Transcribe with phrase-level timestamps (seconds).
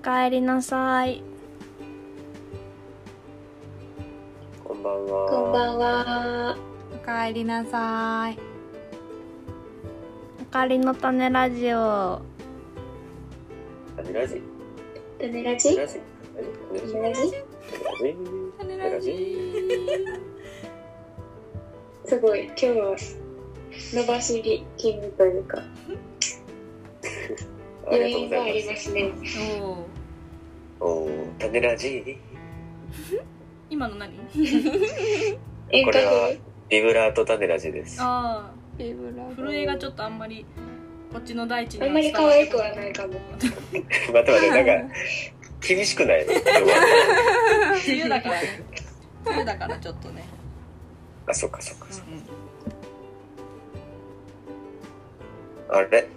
[0.00, 1.22] かえりなさい
[4.64, 5.28] こんばんは。
[5.28, 6.56] こんばんは。
[6.94, 8.38] おかえりなさい
[10.40, 12.22] おかえりの種ラジオ
[13.98, 14.42] 種ラジ？
[15.18, 15.76] 種ラジ？
[15.76, 16.00] 種ラジ？
[16.88, 17.32] 種ラジ？
[18.58, 19.50] 種ラジ？
[22.06, 22.96] すごい、今日は
[23.92, 25.58] 伸ばし気味というか、
[27.86, 28.10] 余。
[28.10, 29.12] 韻がありますすね。
[30.80, 31.08] おおおお、
[31.38, 32.18] 種ラジ。
[33.70, 34.16] 今の何？
[35.84, 37.98] これは風ビブラート種ラジです。
[38.00, 40.44] あビブラあ震えがちょっとあんまり
[41.12, 43.14] こっちの大地にあんまり可愛くはないかも。
[43.40, 43.48] 待
[43.78, 44.94] って待って、なんか
[45.66, 46.32] 厳しくないの？
[46.32, 46.62] 今日は
[47.86, 48.48] 梅雨だからね
[49.26, 50.24] 梅雨だからちょっとね
[51.26, 52.32] あ、そっかそっかうそっんうんか。
[55.78, 56.08] あれ？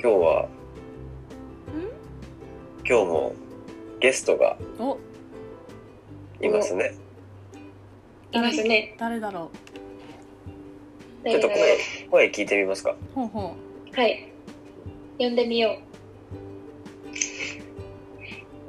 [0.00, 0.48] 今日は？
[2.88, 3.34] 今日も
[4.00, 4.98] ゲストがお
[6.40, 6.94] いますね。
[8.32, 8.94] いますね。
[8.98, 9.50] 誰だろ
[11.24, 11.78] ちょっと声、
[12.10, 12.92] 声聞いてみますか。
[12.92, 13.56] うほうほ
[13.94, 14.32] はい。
[15.18, 15.78] 呼んでみよ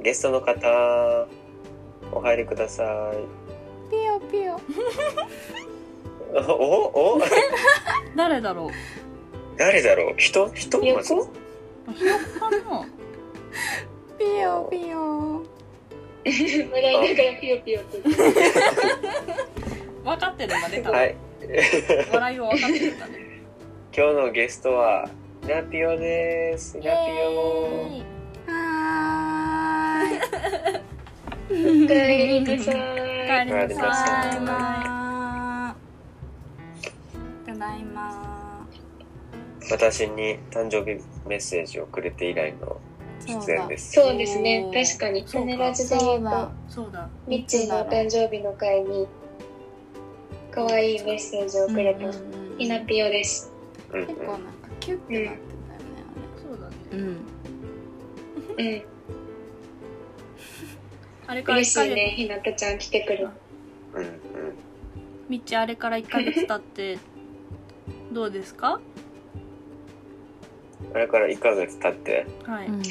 [0.02, 1.26] ゲストの方。
[2.12, 3.90] お入りください。
[3.90, 4.60] ピヨピヨ
[6.34, 7.14] お お？
[7.16, 7.20] お
[8.16, 8.70] 誰だろう
[9.56, 10.14] 誰だろう？
[10.16, 10.50] 人？
[10.52, 10.78] 人？
[10.78, 10.94] う。
[10.96, 11.30] まず横
[11.88, 12.86] あひよこかな
[14.20, 15.42] ピヨピヨ。
[16.22, 17.96] 笑いながらピヨピヨと。
[20.04, 21.16] 分かってるんだね多分、はい。
[22.12, 23.12] 笑いを分かってるんだね。
[23.96, 25.08] 今日のゲストは
[25.48, 26.76] ナピオです。
[26.76, 27.00] ナピオは
[31.48, 32.74] おかえりなさい。
[32.74, 35.76] おかえりなさいおかえりなさ
[37.44, 38.66] いただいま
[39.70, 42.80] 私に誕生日メッセージをくれて以来の
[43.26, 43.92] 出演です。
[43.92, 44.68] そうですね。
[44.72, 45.20] 確かに。
[45.26, 45.48] そうか。
[45.48, 47.08] 種ラジで言うと、そうだ。
[47.26, 49.06] ミッチーのお誕生日の会に、
[50.50, 52.12] 可愛いメッセージをくれた、うん
[52.58, 53.50] ひなぴよです。
[53.92, 55.40] 結構なんかキュッてなって
[56.42, 56.74] そうだね。
[56.90, 57.16] たよね。
[58.58, 58.76] うん。
[61.26, 63.24] あれから1ヶ月、嬉しいね、ひなたちゃん来てくれて。
[63.24, 64.18] うんうん。
[65.28, 66.98] みっちあれから1ヶ月経って
[68.12, 68.80] どうですか？
[70.94, 72.26] あれから1ヶ月経って。
[72.44, 72.82] はい、うん、うん、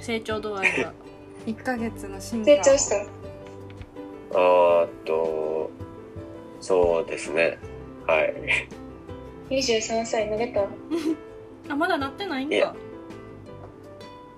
[0.00, 0.92] 成長度合いが。
[1.46, 2.96] 1ヶ月の進化成長した。
[4.34, 5.70] あーっと
[6.60, 7.58] そうですね。
[8.06, 8.34] はい。
[9.50, 10.66] 23歳乗れた
[11.72, 12.66] あまだなってないんいや。
[12.68, 12.76] か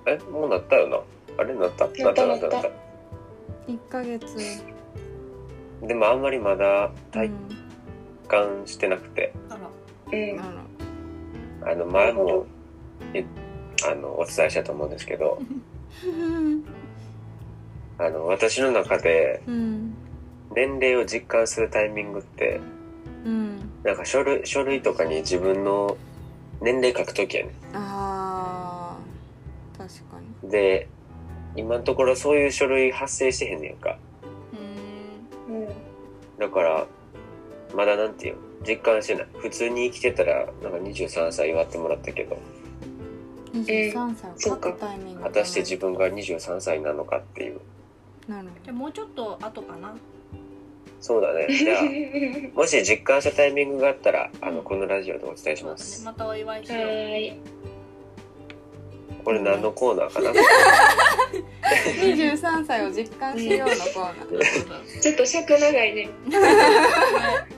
[0.07, 1.01] えもうなったよな。
[1.39, 1.87] あれなった？
[1.87, 2.47] なったなった
[3.69, 4.37] 1ヶ月。
[5.83, 7.33] でもあんまりまだう体ん。
[8.29, 9.61] 感してなくて、あら。
[10.13, 10.41] うん。
[10.41, 10.65] あ
[11.73, 12.60] あの前もえ
[13.91, 15.41] あのお伝えしたと思うんですけど
[17.99, 19.95] あの私の中でうん。
[20.53, 22.61] 年齢を実感するタイミングって
[23.25, 25.97] うんなんか書類書類とかに自分の
[26.61, 30.51] 年齢書くときやねあー確かに。
[30.51, 30.89] で
[31.57, 33.97] 今のところそういう書類発生してへんねんか。
[35.49, 35.63] うーん。
[35.63, 35.69] うん。
[36.39, 36.87] だから
[37.75, 39.27] まだなんていうの実感してない。
[39.39, 42.37] 普通に生きてたらなんか23歳祝ってもらったけど
[43.53, 47.61] 23歳を書くタイミング果たして自分が23歳なのかっていう。
[48.29, 49.95] なるじゃあもうちょっと後かな。
[51.01, 51.47] そうだね。
[51.53, 51.83] じゃあ
[52.55, 55.79] もし実感したタイミングがあったらあのこのラジオでお伝えしそうだね。
[55.79, 57.61] ますまたお祝いしはよう。
[59.25, 60.31] これ何のコーナーかな
[62.01, 65.01] ？23歳を実感しようのコーナー。
[65.01, 66.09] ちょっと尺長いね。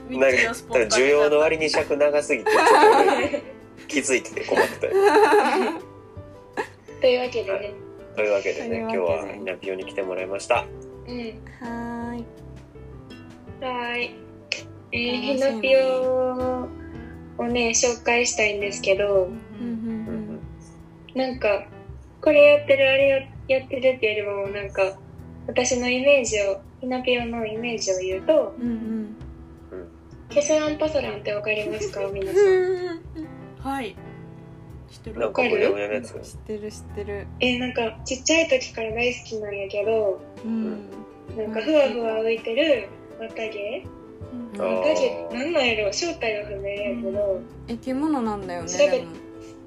[0.09, 2.71] みなんか需要の割に尺長すぎてちょっと。
[3.17, 3.41] 俺
[3.87, 4.93] 気づいてて困ってたよ。
[7.01, 7.73] というわけでね。
[8.15, 10.65] というわけでね今日はひなぴよに来てもらいました。
[11.07, 11.17] うん。
[11.17, 12.25] はーい。
[13.61, 14.15] はーい。
[14.91, 16.67] えー、ひなぴよ
[17.37, 19.35] をね、紹介したいんですけど、うんう
[19.65, 20.39] ん
[21.15, 21.65] なんか、
[22.21, 23.07] これやってる、あれ
[23.49, 24.97] ややってるっていうよりも、なんか、
[25.47, 29.15] 私のイメージを、ひなぴよのイメージを言うと、うんうん。
[30.29, 32.01] ケセランパサランってわかりますか？
[32.13, 32.43] 皆さん。
[33.63, 33.95] うんはい。
[34.91, 35.19] 知ってる？
[35.19, 36.13] なんか無料のやつ。
[36.13, 37.27] 知ってる知ってる。
[37.39, 40.71] えー、なんか、ちっちゃい時から大好きなんやけど、うん。
[41.37, 42.89] なんか、ふわふわ浮いてる
[43.19, 43.87] 綿毛？
[44.53, 45.93] 綿毛、なんなんやろ？
[45.93, 48.67] 正体は不明やけど、生き物なんだよね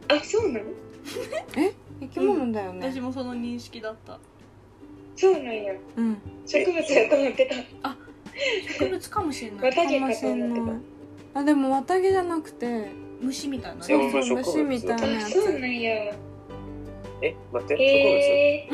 [0.08, 0.64] あ、そうなの？
[2.00, 2.92] 生き物だよね。
[2.92, 4.18] 私もその認識だった。
[5.16, 5.72] そうなんや。
[5.96, 6.18] うん。
[6.46, 7.46] 植物やと思って
[7.82, 7.96] た。
[8.78, 9.60] 植物かもしれない。
[9.70, 10.80] 綿毛かかもしんと思ってない
[11.34, 12.88] あでも綿毛じゃなくて
[13.20, 13.82] 虫みたいな。
[13.82, 14.22] そうそう。
[14.22, 15.32] 植物虫みたいなやつ。
[15.32, 16.14] そうなんや。
[17.22, 18.68] え、待って、え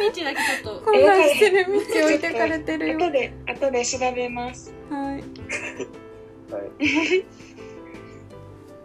[0.00, 1.72] みちだけちょっと混乱してる道
[2.06, 4.72] 置いてかれてるー、よ後で後で調べます。
[4.88, 5.22] はい。
[5.22, 5.28] 植
[6.48, 6.70] 物はい。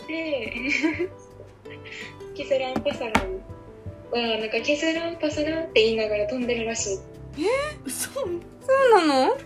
[0.07, 0.54] で
[2.36, 3.12] キスランパサラ。
[3.22, 3.42] ン
[4.12, 7.00] はなんかキスランパサランって言いながら飛んでるらしい。
[7.86, 8.10] 嘘。
[8.12, 8.30] そう
[9.07, 9.38] なの？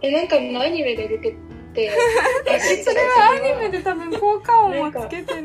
[0.00, 1.34] えなんかのアニメで出て
[1.74, 5.42] そ それはアニメで多分効果音もつけてる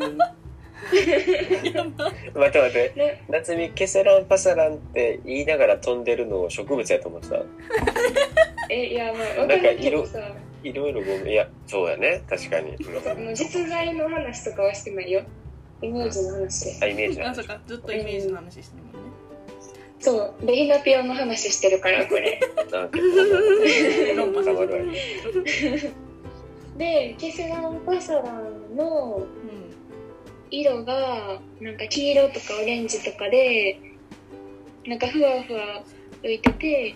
[0.88, 2.94] 待って待って。
[2.96, 7.42] ね夏美ケセランパサランって言いながら飛んでるのを植物やと思ってた。
[8.70, 10.20] えいやまあわかんないけどさ
[10.64, 11.28] いろいろごめん。
[11.28, 12.24] いや、そうやね。
[12.30, 12.72] 確かに。
[12.72, 15.22] もう実在の話とかはしてないよ
[15.82, 19.12] イメージの話あ、イメージなあ、そうか、ずっとイメージの話してるもんね。
[20.00, 22.40] そうでひなぴよの話してるからこれ
[22.72, 23.00] なんか、
[24.16, 26.07] 論破され。
[26.78, 29.28] でキスランパサランのうん。
[30.50, 33.80] 色がなんか黄色とかオレンジとかで
[34.86, 35.84] なんかふわふわ
[36.24, 36.96] 浮いてて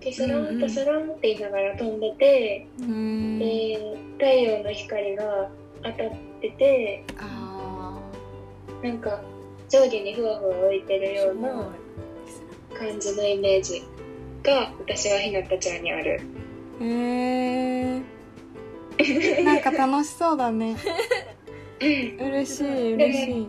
[0.00, 5.50] キスランパサランって言いながら飛んでて、うんで太陽の光が
[5.82, 5.94] 当たっ
[6.40, 7.98] ててあ
[8.82, 9.20] なんか
[9.68, 11.32] 上下にふわふわ浮いてるよ。
[11.32, 11.68] うな
[12.78, 13.82] 感じのイメージ
[14.44, 18.17] が私はひなたちゃんにあるーへえ
[19.44, 20.76] なんか楽しそうだね。
[21.80, 21.84] う
[22.24, 23.48] ん嬉しい嬉しい。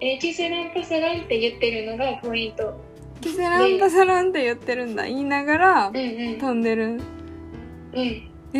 [0.00, 2.74] えーキスランパサランって言ってるのがポイント。
[3.20, 5.04] キセランパサランって言ってるんだ。
[5.04, 6.38] 言いながらうんうん。
[6.38, 7.00] 飛んでる。
[7.92, 8.30] うん。
[8.54, 8.58] え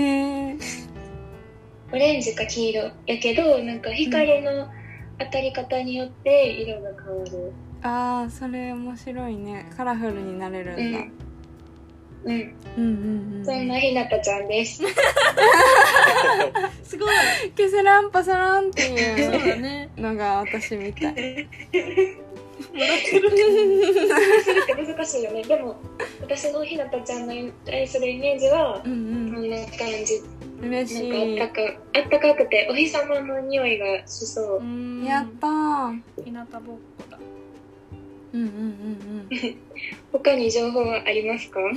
[0.55, 0.59] ー、
[1.93, 4.69] オレンジか黄色やけどなんか光の
[5.19, 7.53] 当たり方によって色が変わる。
[7.83, 9.67] あーそれ面白いね。
[9.77, 11.13] カラフルになれるんだ、うん、
[12.29, 12.89] うん、うん、う
[13.35, 13.45] んうん。
[13.45, 14.83] そんなひなたちゃんです。
[16.85, 17.09] すごい。
[17.57, 19.91] キセランパサランっていうだね。
[19.97, 21.49] のが私みたい。
[24.77, 25.77] 難しいよねでも
[26.21, 27.33] 私のひなたちゃんの
[27.65, 30.17] 対するイメージはうんこんな感じ。
[30.17, 31.37] うん嬉しい。
[31.39, 31.61] なんか
[31.95, 34.59] あったかあったかくてお日様の匂いがしそう。
[34.59, 36.01] うんやったー。
[36.25, 36.81] 日向ぼっこ。
[37.08, 37.08] だ。
[38.33, 38.55] うんうんうん
[39.31, 39.39] うん。
[40.13, 41.61] 他に情報はありますか？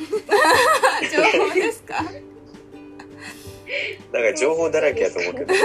[1.12, 2.03] 情報ですか？
[4.12, 5.53] なんか情報だらけやと思うけど。
[5.53, 5.59] 情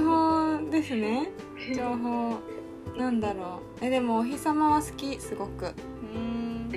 [0.00, 1.28] 報ですね。
[1.74, 2.36] 情報
[2.96, 3.84] なんだろう。
[3.84, 5.72] えでもお日様は好きすごく。
[6.14, 6.70] うん。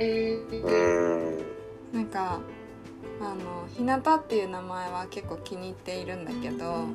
[1.94, 2.40] なんか
[3.22, 6.88] あのひなたっていう名前は結構気に入っているんだけどうんうんう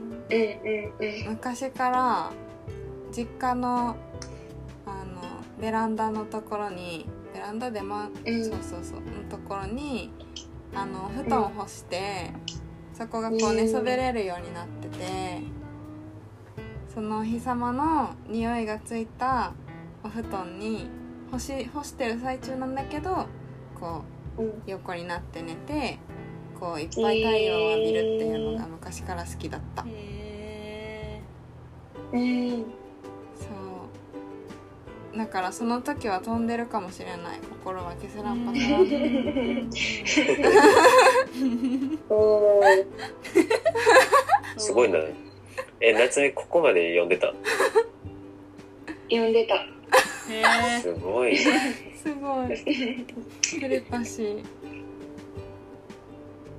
[1.28, 1.30] ん。
[1.30, 2.30] 昔から
[3.16, 3.96] 実家の
[5.64, 8.44] ベランダのところにベランダでまうん。
[8.44, 10.12] そうそうそうのところに
[10.74, 12.32] あの布団を干して、
[12.92, 15.40] そこがこう寝そべれるようになってて、
[16.92, 19.54] そのお日様の匂いがついた
[20.02, 20.86] お布団に
[21.30, 23.26] 干し干してる最中なんだけど
[23.80, 24.02] こ
[24.36, 24.62] ううん。
[24.66, 25.98] 横になって寝て
[26.60, 31.22] こういっぱい太陽を浴びるっていうのが昔から好きだった、へ
[32.12, 32.50] うん。
[32.50, 32.83] そう
[35.16, 38.58] だからその時は飛んでるかもしれない心は消せらんぱさ
[42.08, 44.98] おーーすごいな。
[45.80, 47.32] え、夏美ここまで読んでた？
[49.10, 49.68] 読んでたへ
[50.78, 50.80] え。
[50.80, 51.36] すごい。
[51.36, 51.52] す
[52.20, 52.48] ごい
[53.58, 54.44] テレパシー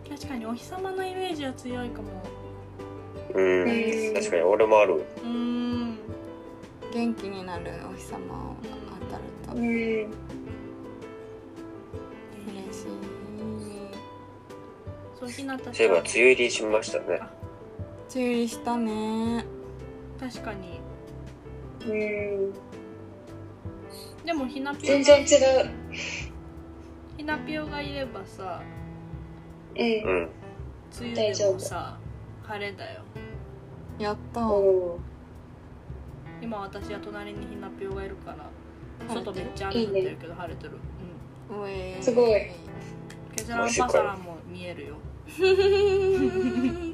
[0.10, 2.10] 確かにお日様のイメージは強いかも。
[3.34, 4.14] うん。
[4.14, 5.04] 確かに俺もある。
[5.24, 5.98] うん。
[6.96, 8.20] 元気になるお日様
[8.52, 8.56] を
[9.02, 10.08] 当たるとうん嬉
[12.72, 12.88] しい
[15.20, 17.06] そうひなたそういえば梅雨入りしましたね。
[17.08, 17.20] 梅
[18.16, 19.46] 雨入りしたね
[20.18, 20.80] 確かに。
[21.86, 22.54] うん
[24.26, 25.28] でもひなぴょ全然違う
[27.18, 28.62] ひなぴょがいればさ、
[29.76, 30.30] うんうん。
[30.98, 32.00] 梅雨でもさ、
[32.44, 33.02] 晴れだよ。
[34.00, 34.98] やったお
[36.46, 38.48] 今私は隣にひなぴょがいるから、
[39.12, 40.74] 外めっちゃ雨降ってるけど晴れてる。
[41.50, 41.64] うん。
[41.64, 42.34] うえーすごい
[43.36, 44.98] ケジャランパサラも見えるよ。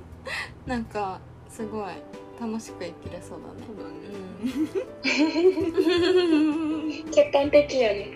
[0.66, 1.88] なんかすごい
[2.40, 8.12] 楽しく生きれそうだねー客観的やね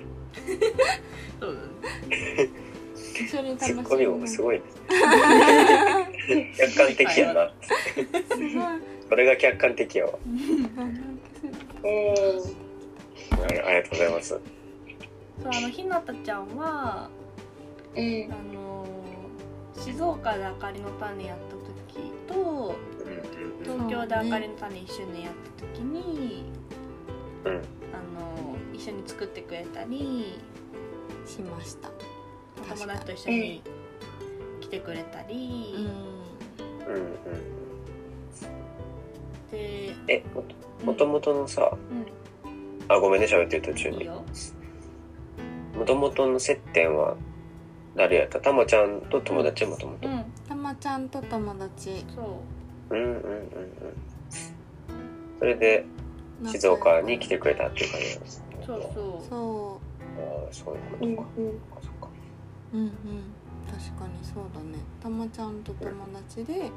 [1.42, 1.60] そうだ
[2.08, 2.50] ね。
[3.14, 4.64] 一緒に楽しツッコミもすいごいね。
[6.58, 7.52] 客観的やな。
[7.62, 7.70] す
[8.38, 8.52] ごい
[9.10, 10.14] これが客観的やわ。
[11.86, 12.44] お
[13.44, 14.30] ありありがとうございます。
[15.44, 18.86] そうあのひなたちゃんはーうんあの
[19.76, 21.56] 静岡であかりの種やった
[21.96, 22.76] 時と
[23.64, 26.46] 東京であかりの種一緒にやった時に
[27.46, 27.62] うん。
[28.74, 30.40] 一緒に作ってくれたり
[31.26, 31.90] しました。
[32.62, 33.62] お友達と一緒に
[34.60, 35.86] 来てくれたうり、ん
[36.88, 37.16] うんうん。
[39.50, 40.24] で、え
[40.84, 42.06] もともとのさうん、
[42.88, 44.10] あごめんね喋ってる途中に。
[45.78, 47.16] もともとの接点は
[47.96, 48.40] 誰やった？
[48.40, 50.08] たまちゃんと友達もともと。
[50.08, 50.24] うん。
[50.48, 52.06] たまちゃんと友達。
[52.16, 52.40] そ
[52.92, 52.96] う。
[52.96, 53.50] うんうんうんうん。
[55.40, 55.86] それで
[56.46, 58.46] 静岡に来てくれたっていう感じなんですね。
[58.66, 59.82] そうそそ
[60.18, 61.60] ああそういうことか、うんうん。
[61.82, 62.08] そっか
[62.74, 62.92] ううんうん。
[63.68, 64.78] 確かにそうだね。
[65.02, 66.72] たまちゃんと友達で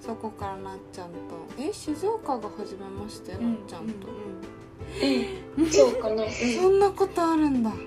[0.00, 1.14] そこからなっちゃんと。
[1.58, 4.60] え静岡が初めましてなっちゃんと、うん
[5.70, 6.24] そうかな。
[6.24, 6.30] うん。
[6.30, 7.70] そんなことあるんだ。
[7.70, 7.80] 初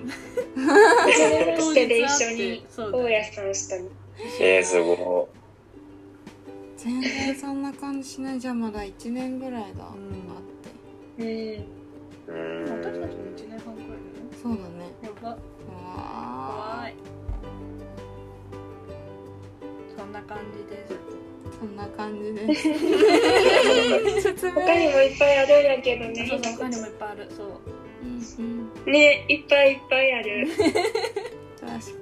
[1.18, 3.88] めましてで一緒にそうだ大家さんしたの。
[4.40, 5.28] えー、すご
[6.76, 8.40] 全然そんな感じしない。
[8.40, 9.86] じゃあまだ1年ぐらいだ、ん。
[9.86, 9.96] あっ
[11.16, 11.22] て。
[11.22, 11.28] うん。
[11.28, 12.78] いうーん。
[12.78, 13.98] 私たちも1年半くらいだよ。
[14.42, 14.92] そうだね。
[15.02, 15.30] やば。
[15.30, 15.38] わ
[16.76, 16.94] 怖い。
[19.96, 20.92] そんな感じです。
[20.92, 21.03] ー
[21.64, 22.54] そんな感じで。
[24.36, 26.26] す他にもいっぱいあるんやけどね。
[26.28, 27.46] そうそう他にもいっぱいあるそう。
[28.02, 28.20] うん
[28.86, 28.92] うん。
[28.92, 30.48] ねいっぱいいっぱいある。
[31.60, 31.98] 詳しく。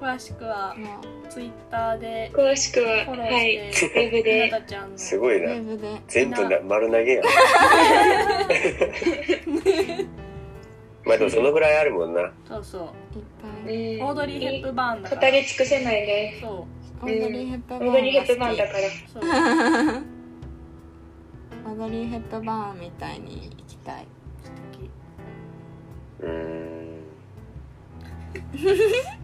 [0.00, 4.50] 詳しくはまあツイッターで詳しくははいウェブひで。
[4.50, 4.98] なたちゃんの。
[4.98, 5.52] すごいな。
[5.52, 5.88] ウェブで。
[6.08, 7.20] 全部な丸投げや。
[7.20, 7.24] ん
[11.04, 12.32] まあでもそのぐらいあるもんな。
[12.48, 12.82] そうそう。
[13.18, 15.30] いっぱういんオードリー・ヘップバーンだから。
[15.30, 16.38] 語り尽くせないね。
[16.40, 16.66] そ
[17.02, 18.84] オードリー・ヘップバーンオードリー・ヘップバーンだがから。
[21.64, 24.06] オードリー・ヘップバーンみたいに行きたい。
[24.44, 24.90] 素敵
[26.20, 27.02] うーん。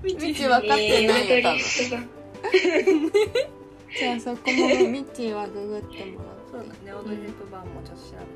[0.03, 1.61] ミチ分かってないよ多分。
[3.97, 6.21] じゃあそこもミチはググっても
[6.51, 8.27] そうだねオードリー・ヘップバーンもちょっと調らう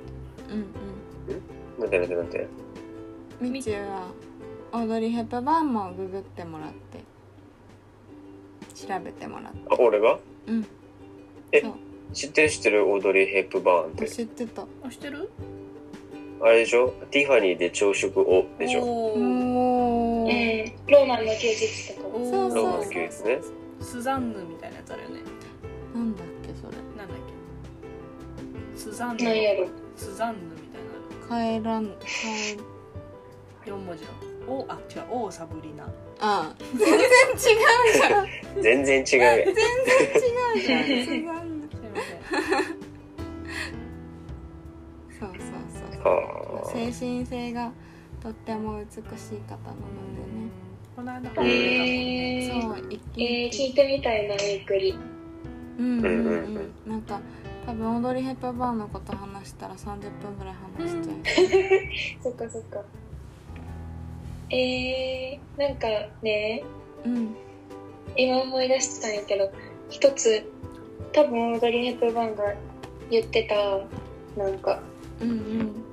[0.51, 1.81] うんうん。
[1.81, 2.47] なんてなんてなんて。
[3.41, 4.07] ミチは
[4.73, 7.01] オードリー・ヘップバーンもググってもらって
[8.87, 9.59] 調べてもらって。
[9.71, 10.19] あ俺が？
[10.47, 10.67] うん。
[11.53, 11.73] えそう。
[12.13, 14.09] 知ってる知ってるオードリー・ヘップバーンって。
[14.09, 14.63] 知ってた。
[14.63, 15.31] べあ知ってる？
[16.41, 16.93] あれでしょ？
[17.11, 18.83] ティファニーで朝食をでしょ。
[18.83, 19.21] おー。
[19.21, 20.67] おー。
[20.67, 23.41] うんローマンの休日とかおーそうそうローマの休日ね。
[23.81, 25.21] スザンヌみたいなやつあるよね。
[25.95, 26.77] なんだっけそれ。
[26.97, 27.17] なんだっ
[28.75, 28.79] け？
[28.79, 29.25] スザンヌ
[29.97, 30.61] スザンヌみ
[31.29, 32.59] たいな帰らん帰
[33.71, 34.11] 4文字の
[34.49, 35.89] おあ違うオーサブリナ。
[36.21, 37.39] あ全然違う
[37.95, 38.27] じゃん。
[38.63, 39.55] 全然違う全然違
[40.57, 40.85] うじゃん。
[40.85, 41.53] すごいすいません。
[45.19, 45.29] そう。
[45.29, 45.39] そう
[45.95, 47.73] そうはあ精神性が
[48.23, 50.51] とっても美しい方なのでね。
[50.95, 54.99] この間本出えーそう一気えー、聞いにてみたいなゆっくり。
[55.79, 56.17] うんうんううん。
[56.27, 57.21] うんんなんか
[57.65, 62.83] 多分オードリー・ヘップバーンのこと話したら30分ぐらい話しちゃ そっかそっか
[64.53, 65.89] えー、なんか
[66.23, 66.63] ね
[67.05, 67.37] ううん。
[68.17, 69.51] 今思い出したんやけど
[69.89, 70.43] 一つ
[71.13, 72.55] 多分オードリー・ヘップバーンが
[73.11, 74.81] 言ってたなんか
[75.21, 75.85] うんうん。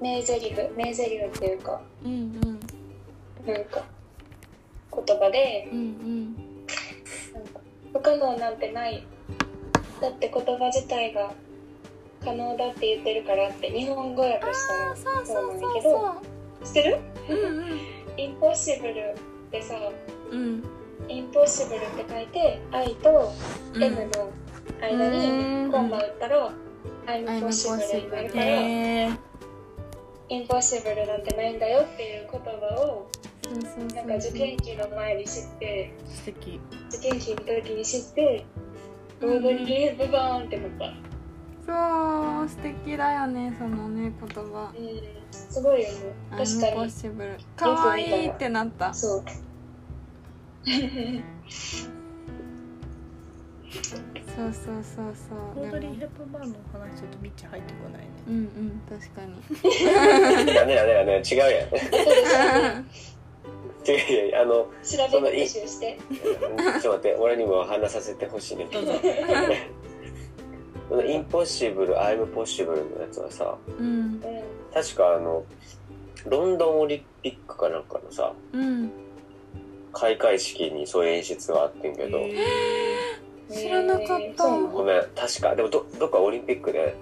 [0.00, 3.52] 名台詞名台詞っていうかうんうん。
[3.52, 3.84] なんか
[4.92, 6.34] 言葉でうんうん。
[7.34, 7.60] なんか
[7.92, 9.06] 不可能なんてない
[10.00, 11.32] だって言葉自体が
[12.24, 16.14] 可能だって言ってるからって日本語訳したのそうなんそうやけど
[16.64, 16.98] 知ってる？
[17.28, 19.74] そううんインポッシブルってさ
[20.30, 20.64] うん。
[21.08, 23.32] インポッシブルって書いて I と
[23.74, 23.82] うん。
[23.82, 24.30] M の
[24.80, 25.66] 間うん。
[25.66, 26.52] にコンマ打ったら
[27.06, 29.18] I'm I'm possible になるからえー、
[30.28, 32.50] インポッシブルなんてないんだよっていう言葉
[32.82, 33.08] を
[33.94, 38.44] なんか受験期の前に知って受験期の時に知って
[39.22, 41.08] オードリー・ヘップバーンって思った。
[41.66, 41.76] そう
[42.48, 44.72] 素敵だよねそのね言葉。
[44.76, 45.94] うんすごいよね
[46.30, 46.76] 「確かに。
[46.76, 48.94] possible」かわいいってなった。
[48.94, 49.24] そう。
[54.38, 55.64] そうそうそうそう。
[55.64, 58.08] オードリー・ヘップバーンの話ちょっとミッチ入ってこないね。
[58.28, 59.34] うんうん確かに。
[61.22, 61.68] 違うやん。
[63.88, 65.98] 違ういやあの調べ復習して。
[66.08, 68.68] ちょっと待って俺にも話させてほしいね。
[68.70, 68.92] どうぞ
[70.88, 73.86] このインポッシブルアイムポッシブルのやつはさうん。
[73.86, 74.20] うん
[74.72, 75.44] 確かあの
[76.26, 78.90] ロンドンオリンピックかなんかのさうん。
[79.92, 82.36] 開会式にそういう演出があってんけど、え
[83.50, 84.46] 知らなかった。
[84.46, 85.02] ごめん。
[85.16, 85.56] 確か。
[85.56, 86.94] でもどどっかオリンピックで。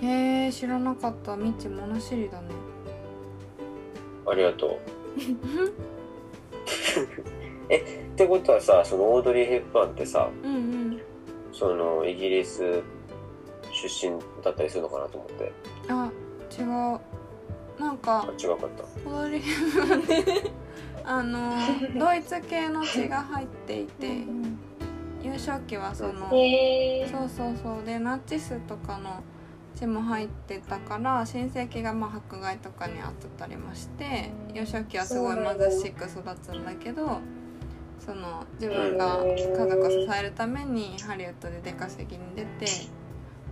[0.00, 1.36] へえ知らなかった。
[1.36, 2.48] みち物知りだね。
[4.26, 4.78] ありがとう。
[7.68, 7.82] えっ
[8.16, 10.89] てことはさそのオードリー・ヘップバーンってさうんうん
[11.52, 12.82] そのイギリス
[13.72, 15.52] 出身だったりするのかなと思って。
[15.88, 16.10] あ
[16.58, 17.00] 違う
[17.82, 19.10] あか違かった。
[19.10, 20.52] 踊りはね
[21.04, 21.54] あの
[21.98, 24.24] ドイツ系の血が入っていて
[25.22, 27.84] 幼少期はそのそうそうそう。
[27.84, 29.22] でナチスとかの
[29.74, 37.18] 血も入ってたから親戚がまあ迫害とかにあってたりもして幼少期はすごい貧しく育つんだけど
[38.04, 42.66] その自分が家族を支えるためにハリウッドで出稼ぎに出て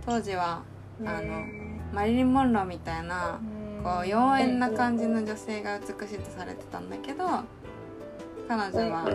[0.05, 0.63] 当時は
[1.05, 1.45] あの
[1.93, 3.39] マリリン・モンローみたいな
[3.83, 7.25] こう妖艶な感じの女性が美しいとされてたんだけど
[8.47, 9.07] 彼女は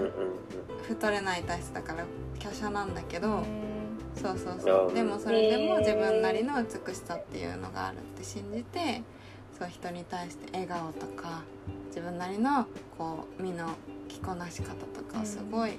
[0.88, 2.04] 太れない体質だから
[2.40, 3.42] 華奢なんだけど。
[4.14, 4.94] そうそうそう。
[4.94, 9.02] でもそれでも自分なりの美しさっていうのがあるって信じて
[9.58, 11.42] そう人に対して笑顔とか
[11.88, 12.66] 自分なりの
[12.99, 13.68] こう身の
[14.08, 15.78] 着こなし方とかをすごい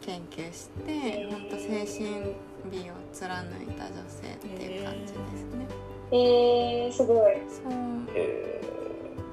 [0.00, 2.34] 研究して、うんほんと精神
[2.70, 5.14] 美を貫いた女性っていう感じです
[5.54, 5.66] ね。
[6.10, 7.34] えー、すごい。
[7.48, 7.72] そう。
[8.14, 8.60] へ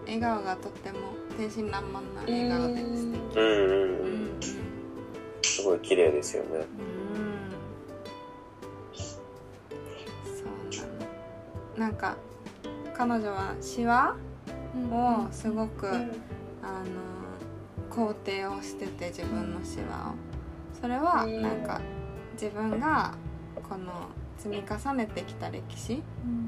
[0.05, 0.97] 笑顔がとっても
[1.37, 3.37] 天真爛漫な笑顔で素敵。
[3.37, 3.39] ー。
[3.39, 4.37] うんうんううん。
[4.37, 4.41] ん
[5.41, 6.49] すごい綺麗ですよね。
[6.49, 6.65] うん。
[10.23, 12.17] そうなのなんか
[12.97, 14.15] 彼女はシワ
[14.91, 16.11] をすごく、うん。
[16.63, 17.15] あの
[17.91, 20.15] 肯定をしてて自分のシワを。
[20.79, 21.81] それはうんなんか
[22.33, 23.13] 自分が
[23.69, 26.01] この積み重ねてきた歴史。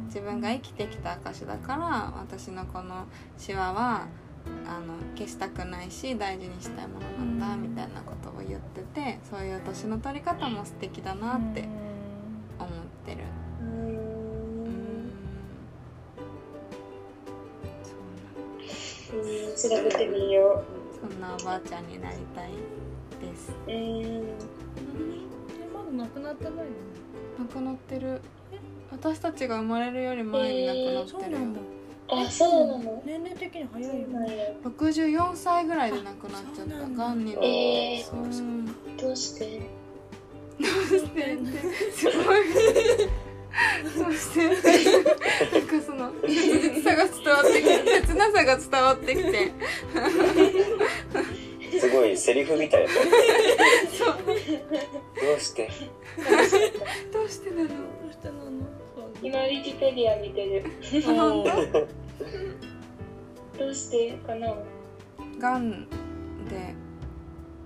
[0.07, 3.05] 自分が生きてきた証だから私のこの
[3.37, 4.07] シワは
[4.65, 11.67] あの消したくないし大事にしたいものなんだみたいなことを言っててそういう年の取り方も素敵だなって
[12.57, 12.69] 思っ
[13.05, 14.16] てる。
[19.13, 20.63] ううん調べてみよ
[20.99, 23.51] そんなおばあちゃんになりたいです。
[23.67, 24.23] ううん
[25.73, 26.63] まだなくなってないの？
[27.39, 28.21] 亡くなってる。
[28.91, 30.77] 私たちが生まれるより前に亡く
[31.13, 31.39] なってるよ。
[32.09, 33.01] あそうなの？
[33.05, 36.73] 年齢的に早そうなんや64歳ぐらいで亡くなっちゃった。
[36.89, 38.09] がんになっえて。
[38.13, 38.65] うん
[38.97, 39.61] どうして？
[41.93, 42.39] すごい。
[43.83, 49.51] そして、なんかその切実さが伝わってきて、切なさが伝わってきて。
[51.79, 52.87] すごいセリフみたい。
[52.87, 52.99] など
[55.35, 55.69] うして？
[57.11, 57.67] どうしてなの？
[57.67, 57.73] ど
[58.09, 58.41] うしてなの？
[59.21, 60.63] 今ウィキペディア見てる。
[61.01, 61.43] そう
[63.57, 64.55] どうしてかな？
[65.39, 65.89] がん
[66.47, 66.75] で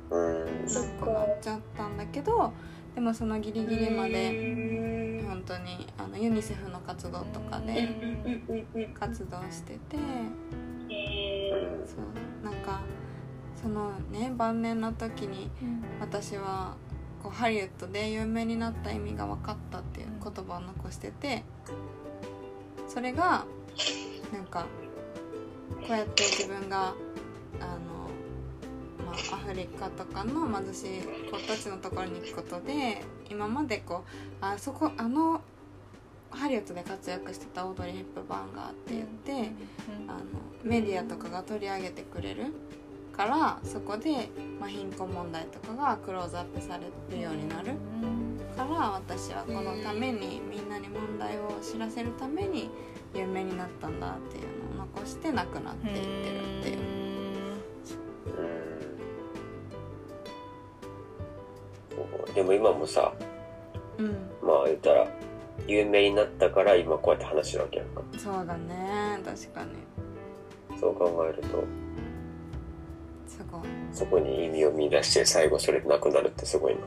[0.09, 0.67] うん。
[0.67, 2.53] そっか亡くなっちゃったんだけど、
[2.95, 4.53] でもそのギリギリまで。
[4.55, 5.01] うん
[5.31, 7.89] 本当にあのユニセフの活動とかうんで
[8.93, 9.97] 活動してて
[10.89, 11.51] え
[11.85, 12.81] そうなんか
[13.55, 15.49] そのね晩年の時に
[15.99, 16.75] 私は
[17.23, 21.43] こうハリウッドで有名になった意味が分かったっていう言葉を残してて
[22.87, 23.45] それが
[24.33, 24.65] なんか
[25.81, 26.93] こうやって自分が
[27.59, 27.90] あの、
[29.11, 35.41] まあ、アフリカとかの貧しい子たちのところに行くことで今までこうあそこあの
[36.29, 39.51] ハリウッドで活躍してたオードリー・ヘップバーンがって言って、
[40.07, 40.23] あの
[40.63, 42.45] メディアとかが取り上げてくれる
[43.11, 47.73] からそこで、まあ、貧困問題とかがクローズアップされるようになる。
[48.55, 52.69] から私はこのためにみんなに問題を知らせるために
[53.13, 56.77] 有名になったんだっていうのを残して亡くなっていってるっていう。
[58.55, 58.60] うん
[62.33, 63.13] でも今もさ
[63.97, 64.07] うん、
[64.41, 65.07] まあ言ったら
[65.67, 68.01] 有名になったから今こうやって話してるわけやんか。
[68.17, 69.19] そうだね。
[69.23, 69.69] 確かに。
[70.79, 71.63] そう考えると。
[73.27, 73.61] すごい。
[73.93, 76.81] そこに意味を見出して最後それでなくなるってすごいな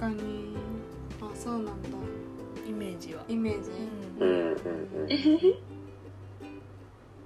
[0.00, 0.56] 確かに。
[1.20, 1.88] あ、そうなんだ。
[2.66, 3.70] イメージは、イメージ。
[4.20, 4.56] うんうんうん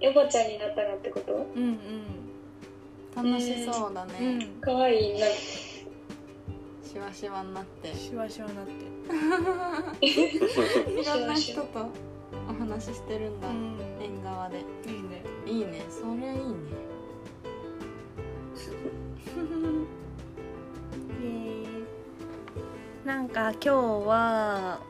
[0.07, 1.33] おばちゃんになったらってこと？
[1.33, 1.79] うん、うん
[3.17, 4.35] 楽しそうだうね。
[4.45, 7.95] んかわいいなしわしわになって。
[7.95, 8.73] シワシワなって
[10.07, 11.89] いろんな人と
[12.49, 13.49] お話ししてるんだ。
[13.49, 14.59] うん縁側で。
[14.87, 15.83] いいねいいね。
[15.89, 16.55] それいいね。
[23.05, 23.69] なんか今日
[24.09, 24.81] は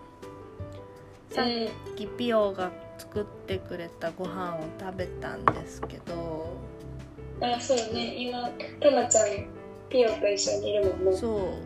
[1.31, 6.57] さっうきピオが作ってくれたご飯を食べたんですけど。
[7.41, 8.15] んあそうね。
[8.17, 8.49] 今
[8.81, 9.27] たまちゃん
[9.89, 11.17] ピオと一緒にいるもんね。
[11.17, 11.31] そう。
[11.33, 11.59] うんうん。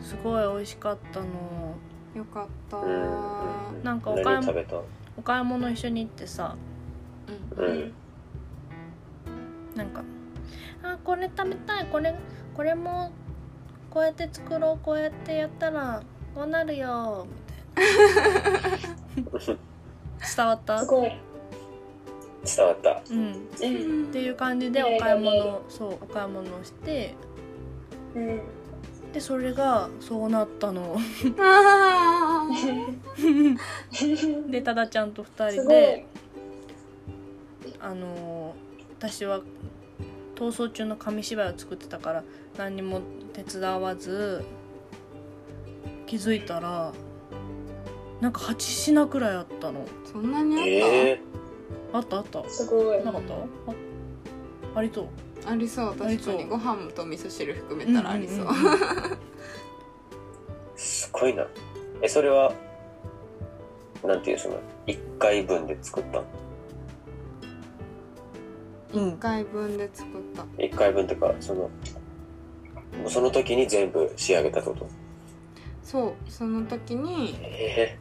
[0.00, 1.26] すごい美味しかったの。
[2.14, 2.76] よかった。
[3.82, 4.76] なんかお買い物何食べた？
[5.18, 6.54] お買い物一緒に行ってさ。
[7.56, 7.66] うん。
[7.66, 7.92] うん。
[9.74, 10.04] なんか
[10.84, 11.86] 「あこれ食べたい。
[11.86, 12.14] これ
[12.54, 13.10] これも
[13.96, 16.02] こうやって作ろうこうやってやったら
[16.34, 17.26] こうなるよ」
[19.16, 19.58] みたいな。
[20.36, 20.80] 伝わった？
[20.80, 21.12] すごい。
[22.44, 23.00] 伝わった。
[23.10, 23.18] うん。
[23.18, 27.14] うんっていう感じでお買い物そうお買い物をして。
[28.14, 28.40] うん。
[29.14, 30.98] でそれがそうなったの。
[31.38, 32.50] あ
[34.50, 36.06] でただちゃんと2すご人で
[37.66, 37.72] い。
[37.80, 38.66] あのー
[38.98, 39.40] 私は
[40.34, 42.24] 逃走中の紙芝居を作ってたから
[42.58, 43.00] 何にも
[43.44, 44.42] 手伝わず
[46.06, 46.92] 気づいたら
[48.20, 49.84] なんか8品くらいあったの。
[49.84, 51.20] ーそんなにあった、え
[51.92, 52.48] あったあった。
[52.48, 53.04] すごい。
[53.04, 53.34] なかった？
[53.34, 53.38] あ
[54.76, 55.06] ありそう。
[55.46, 56.46] ありそう確かに。
[56.46, 58.46] ご飯と味噌汁含めたらありそう,、
[60.76, 61.46] すごいな。
[62.00, 62.54] えそれは
[64.02, 66.24] なんていうその1回分で作ったの？
[68.94, 69.08] うん。
[69.10, 70.42] 1回分で作った。
[70.62, 71.68] 1回分っていうかその
[72.98, 74.86] もうその時に全部仕上げたってこと？
[75.82, 77.98] そうその時にえ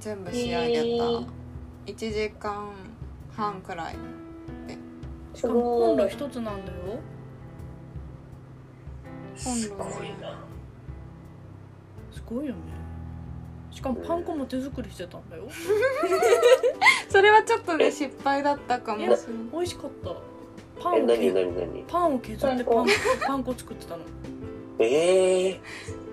[0.00, 1.26] 全部仕上げた、へー。
[1.86, 2.70] 1時間
[3.36, 3.96] 半くらい
[5.34, 6.78] しかもコンロ一つなんだよ。
[9.36, 9.86] ー、すごい
[10.20, 10.38] な。
[12.10, 12.60] すごいよね。
[13.70, 15.44] しかもパン粉も手作りしてたんだよ。
[17.10, 19.18] それはちょっとね失敗だったかもしれない。
[19.52, 20.14] 美味しかった
[20.80, 21.84] パンをえ何削何何？
[21.86, 22.86] パンを削ってパン。
[23.26, 24.02] パン粉作ってたの。
[24.78, 25.60] ええ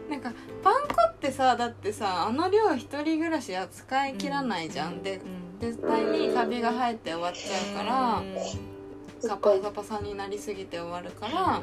[0.09, 0.31] なんか
[0.63, 8.35] パン粉ってさだってさあの量一人暮らしは使い切らないじゃん、でうん絶対にカビが生えて終わっちゃうから、うん。
[9.19, 11.61] サパサパさになりすぎて終わるから、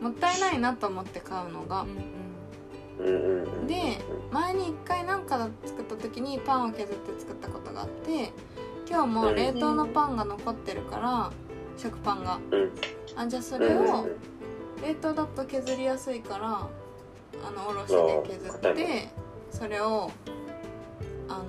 [0.00, 3.14] もったいないなと思って買うのが、うんうん。
[3.14, 3.98] うんうんで
[4.30, 8.32] 前に一回なんか作った時にパンを削って作ったことがあって
[8.88, 11.30] 今日も冷凍のパンが残ってるから
[11.82, 12.38] 食パンが。
[12.50, 12.72] うん。
[13.16, 14.08] あじゃあそれを
[14.82, 19.08] 冷凍だと削りやすいからあのおろしで削って
[19.50, 20.10] それを
[21.28, 21.44] あの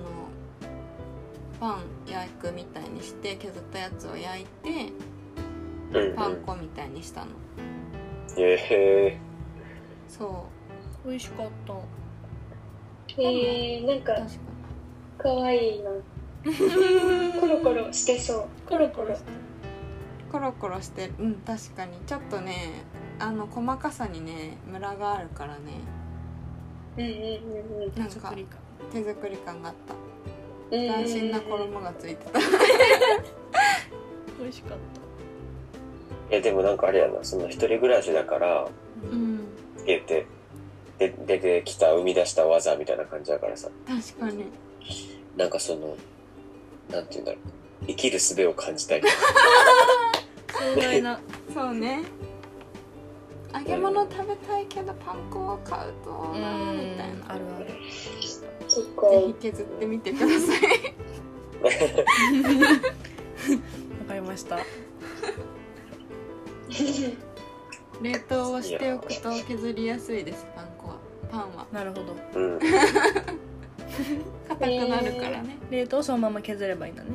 [1.60, 4.92] パン焼くみたいにして削ったやつを焼いて
[6.16, 7.30] パン粉みたいにしたの。
[8.36, 9.18] ええ
[10.08, 10.46] そ
[11.06, 11.74] 美味しかった。
[13.16, 14.20] えー、なんかか
[15.18, 15.90] かわいいな。
[17.40, 18.68] コロコロしてそう。
[18.68, 19.16] コロコロに
[20.34, 21.92] コロコロしてるうん確かに。
[22.08, 22.82] ちょっとね
[23.20, 25.60] あの細かさにねムラがあるからね。
[26.96, 27.14] うんうんう
[27.82, 27.94] んうん。
[27.96, 28.14] なんか
[28.92, 29.62] 手作り感。
[29.62, 29.94] があった。
[30.76, 32.40] うんうん斬新な衣がついてた。
[34.40, 34.78] 美味しかっ
[36.30, 37.22] えでもなんかあれやな。
[37.22, 38.70] その一人暮らしだからた
[39.12, 39.38] うん。
[39.86, 40.26] 言って
[40.98, 43.68] で出てきた生み出した技みたいな感じだからさ。
[43.86, 44.46] 確かに。
[45.36, 45.96] なんかその
[46.90, 47.86] なんていうんだろう。
[47.86, 49.04] 生きる術を感じたり
[50.58, 51.20] 壮大な
[51.52, 52.02] そうね。
[53.52, 57.34] 揚げ物食べたいけどパン粉を買うとうなーみたいな。
[57.34, 57.66] あるある。
[57.66, 57.74] ぜ
[59.28, 60.60] ひ削ってみてください。
[64.00, 64.58] わかりました。
[68.02, 70.98] 冷凍をしておくと削りやすいですパン粉は。
[71.30, 71.66] パンは。
[71.72, 72.16] なるほど。
[72.34, 72.58] うん。
[74.48, 77.10] 硬くなるからね、冷凍そのまま削ればいいんだね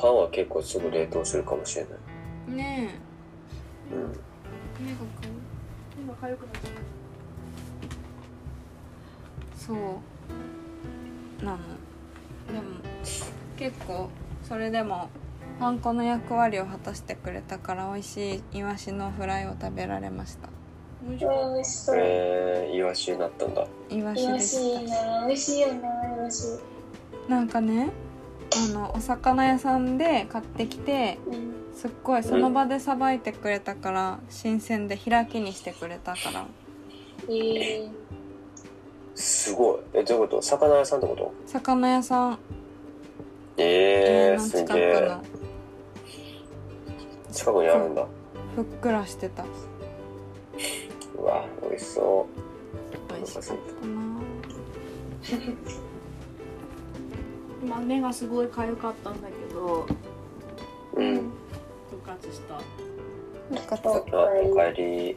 [0.00, 1.92] パンは結構すぐ冷凍するかもしれない。
[2.48, 2.94] うんね
[3.92, 3.98] うん。
[3.98, 6.72] え目がかゆ今かゆくなっちゃっ
[9.56, 11.44] そう。
[11.44, 11.58] なの。
[12.46, 12.62] でも
[13.56, 14.08] 結構
[14.42, 15.10] それでも
[15.58, 20.48] パン粉の役割を果たしてくれたから美味しいイワシのフライを食べられました。
[21.02, 23.66] 美味しかっうわ美味しそうえー、イワシになったんだ。
[23.90, 25.26] イワシイワシいいな。
[25.26, 26.42] 美味しいよなイワシ
[27.28, 27.90] たなんかね
[28.56, 36.44] あのお魚屋さんで買ってきてうんすっごいその場でさばいてくれたから新鮮で開きにしてくれたから。
[37.28, 37.90] えー、
[39.14, 39.78] すごい。
[39.94, 40.42] えどういうこと？
[40.42, 41.32] 魚屋さんってこと？
[41.46, 42.38] 魚屋さん。
[43.58, 45.22] えー、のすげえ近くの
[47.32, 48.06] 近くにあるんだ。
[48.56, 49.44] ふっくらしてた。
[51.16, 52.26] うわ美味しそ
[53.08, 53.44] 美味しかっ
[53.80, 54.20] たな
[57.68, 59.86] 今目がすごいかゆかったんだけど
[60.94, 61.30] ううん。
[61.90, 62.58] 復活した。
[63.54, 63.88] 復活。
[63.88, 65.14] おかえり。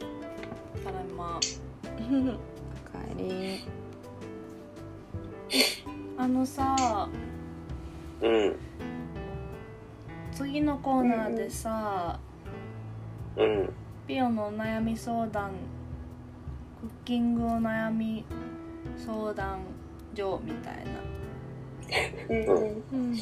[0.84, 1.38] ただいま。
[1.38, 3.64] おかえり。
[6.18, 7.08] あのさ
[8.20, 8.56] うん。
[10.32, 12.20] 次のコーナーでさ、
[13.34, 13.72] うん。
[14.06, 15.52] ピオのお悩み相談
[16.82, 18.26] クッキングお悩み
[18.98, 19.60] 相談
[20.14, 21.21] 所みたいな
[22.28, 23.14] うんうん。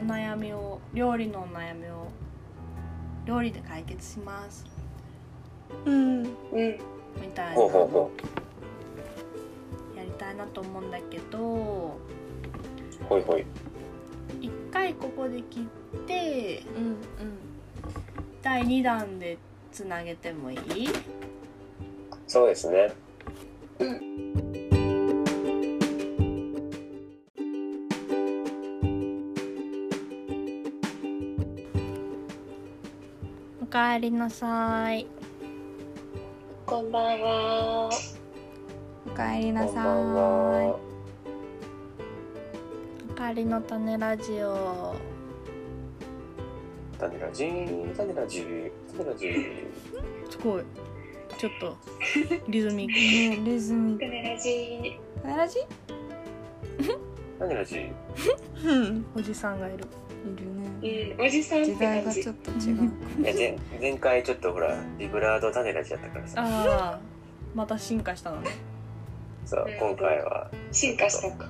[0.00, 2.08] お悩みを料理のお悩みを
[3.26, 4.64] 料理で解決します。
[5.84, 6.22] うん。
[6.22, 6.26] うん。
[7.20, 8.10] みたいなほうほうのほ
[9.96, 11.44] やりたいなと思うんだけどう
[13.08, 13.44] ほいほい。
[14.40, 16.96] 一回ここで切ってうん
[18.42, 19.36] 第2弾で
[19.72, 20.88] つなげてもいい？
[22.26, 22.92] そうですね。
[23.78, 23.84] お
[33.90, 35.04] かえりなさい。
[36.64, 37.90] こんばんは。
[39.04, 40.78] おかえりなさこんばんは
[43.10, 44.94] おかえりの種ラジオ。
[47.00, 49.66] タネラジータネラジータネラジー。
[50.30, 50.62] すごい。
[51.36, 51.76] ちょっと
[52.46, 55.58] リズミッいねリズミカメラジタネラジ？
[57.40, 57.90] タネラジ
[59.16, 59.84] おじさんがいる
[60.36, 61.14] るね。
[61.16, 62.78] うんおじさん時代がちょっと違う。
[62.78, 62.84] か
[63.20, 66.42] いや前前回ちょっとほらビブラードタネラジやったからさ。
[66.42, 66.44] あ
[66.94, 67.00] あ
[67.54, 68.50] また進化したのね。
[69.44, 71.48] そう今回は進化したか。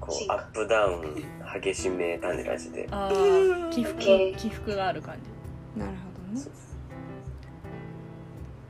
[0.00, 1.24] こうアップダウン
[1.62, 2.88] 激しめタネラジで。
[2.90, 5.80] ああ起伏起伏がある感じ。
[5.80, 6.46] なるほどね。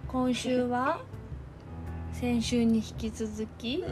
[0.08, 1.00] 今週は
[2.12, 3.84] 先週に引き続き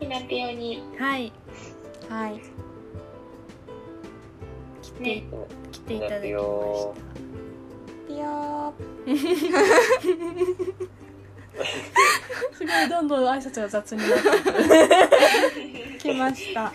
[0.00, 0.82] ひなぴよに。
[0.98, 1.32] はい。
[2.08, 2.40] はい。
[2.40, 2.42] 来
[4.98, 5.24] てね。
[5.72, 6.94] 来ていただきましよ
[8.06, 8.74] ピヨた
[12.56, 14.28] すごいどんどん挨拶が雑になって。
[14.28, 16.72] ー 来ました。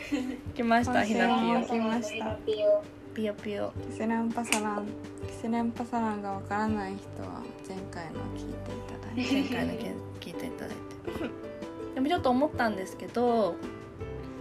[0.54, 1.62] ききましたひなぴよ。
[1.62, 2.14] 来ました。
[2.14, 2.84] ひなぴよ。
[3.14, 3.74] ぴよぴよ。
[3.92, 4.88] キセランパサラン。
[5.28, 9.34] キセランパサランがわからない人は前回の聞いていただいて。
[9.34, 11.52] 前回の件聞いていただいて。
[11.96, 13.56] でもちょっと思ったんですけど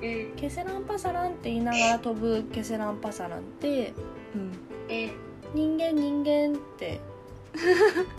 [0.02, 3.92] うんケセランパサランって言いながら飛ぶケセランパサランって
[4.34, 4.40] うん。
[4.40, 5.10] うん
[5.52, 7.00] 人間人間って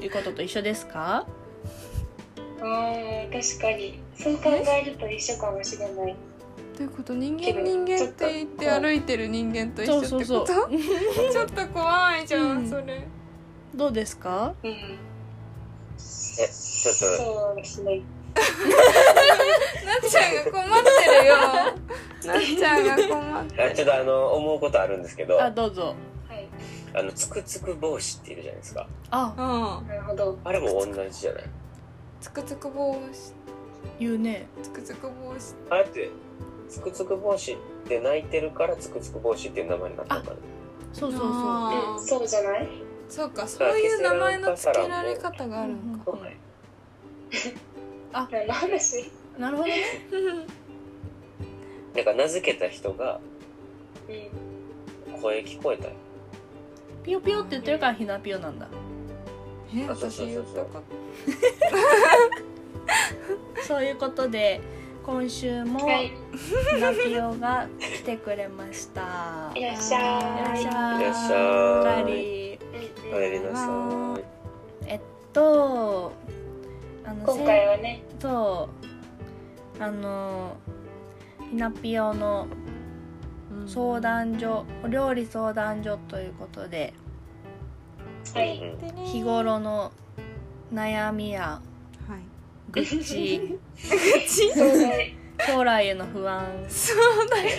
[0.01, 1.25] いうことと一緒ですか？
[2.61, 3.99] あー確かに。
[4.15, 6.15] そう考えると一緒かもしれない。
[6.75, 7.13] ということ？
[7.13, 10.25] 人間人間って言って歩いてる人間と一緒ってこと？
[10.25, 10.67] そうそう
[11.31, 12.69] ちょっと怖いじゃん、うん。
[12.69, 13.07] それ。
[13.73, 14.53] どうですか？
[14.61, 14.71] うん。
[14.71, 14.75] え
[15.95, 16.93] ちょっと。
[17.23, 18.01] そうですね。
[18.35, 18.41] な
[19.33, 21.35] っちゃんが困ってるよ。
[21.37, 25.41] なっちゃんが困ってあちょっとあの思うことあるんですけど。
[25.41, 25.95] ああどうぞ。
[26.27, 26.35] は
[27.01, 27.03] い。
[27.03, 28.87] のつくつく帽子っているじゃないですか。
[29.11, 29.79] あ。
[29.81, 29.87] うん。
[29.87, 30.37] なるほど。
[30.43, 31.43] あれも同じじゃない？
[32.19, 33.33] つくつく帽子。
[33.99, 34.47] 言うね。
[34.61, 35.55] つくつく帽子。
[35.69, 36.09] あれって
[36.69, 40.37] つくつく帽子って泣いてるからつくつく帽子っていう名前になったのかな？
[40.93, 42.19] そうそうそう。
[42.19, 42.69] そうじゃない？
[43.09, 46.37] そうかそういう名前の付けられ方があるのか、はい。
[48.31, 49.11] 何の話？
[49.41, 49.83] なるほどね。
[51.95, 53.19] なんか名付けた人が
[54.07, 55.19] うん。
[55.19, 55.93] 声聞こえたよ。
[57.03, 58.67] ピヨピヨって言ってるからひなぴよなんだ。
[59.75, 60.63] えあそうそうそうそう。
[60.63, 60.81] 私言ったか。
[63.67, 64.61] そういうことで
[65.03, 66.11] 今週もはい。
[66.75, 69.51] ひなぴよが来てくれました。
[69.55, 70.61] いらっしゃい。
[70.61, 71.01] いらっしゃい。
[71.01, 71.79] いらっしゃい。
[71.79, 72.59] おかえり。
[73.11, 74.23] おやりなさい。
[74.85, 74.99] えっ
[75.33, 76.11] と
[77.03, 78.03] あの今回はね。
[78.19, 78.90] せそう
[79.81, 80.57] あの
[81.49, 82.45] ひなぴよの
[83.65, 86.93] 相談所お料理相談所ということで
[88.35, 88.61] はい。
[89.03, 89.91] 日頃の
[90.71, 91.59] 悩みや
[92.07, 92.19] はい。
[92.71, 93.59] 愚痴
[95.47, 96.45] 将来への不安。
[96.69, 97.49] そうだよ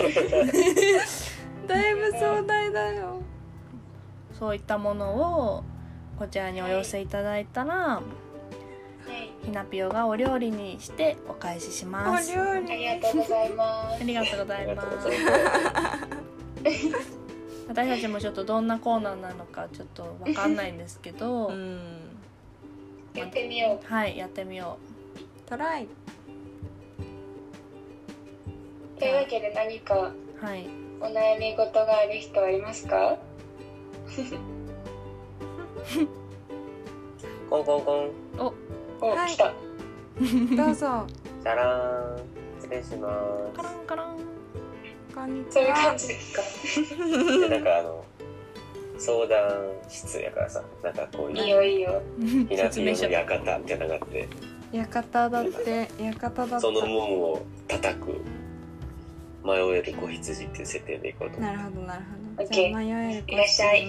[1.67, 3.21] だいぶ壮大だよ。
[4.39, 5.63] そういったものを
[6.17, 8.22] こちらにお寄せいただいたらはい
[9.43, 12.31] ひなぴよがお料理にしてお返しします。
[12.31, 14.01] お料ありがとうございます。
[14.01, 14.87] ありがとうございます。
[17.67, 21.79] 私たちもちょっとどんなコーナーなのかちょっとわかんないんですけど、うん。
[23.13, 24.77] やってみよはいやってみよ
[25.45, 25.85] トライ。
[25.85, 25.87] う
[28.99, 30.67] というわけで何かうはい。
[30.99, 33.17] お悩み事がある人はいますか？
[37.49, 38.09] コンコンコン。
[38.39, 38.53] お、
[39.09, 39.31] はい。
[39.31, 39.53] 来た。
[40.65, 41.07] どうぞ。
[41.43, 42.23] じゃらーん。
[42.61, 43.09] 失礼しま
[43.55, 44.17] カランカラン。
[45.13, 46.41] こんにちそういう感はじですか。
[46.41, 46.89] す
[47.39, 48.05] でなんかあの
[48.97, 52.01] 相談室やからさなんかこういいいうよいいよ。
[52.19, 54.27] ひなぴよの館みたいなのがあって。
[54.71, 56.59] 館だって館だった。
[56.59, 58.21] その門を叩く。
[59.45, 61.53] 迷える子羊っていう設定でいこうと思う。
[61.53, 62.01] なるほどなる
[62.37, 62.49] ほど。
[62.49, 63.87] じゃあ迷えるいらっしゃい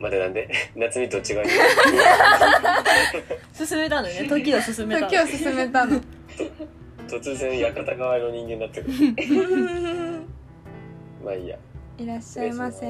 [0.00, 1.52] ミッチ待ってなんで 夏美どっち側に
[3.52, 4.26] 進めたのね。
[4.28, 5.12] 時を進めたの。
[5.12, 6.00] 今日進めたの。
[7.08, 8.86] 突然館側の人間になってる。
[11.24, 11.58] まあいいや。
[11.98, 12.86] いらっしゃいませ。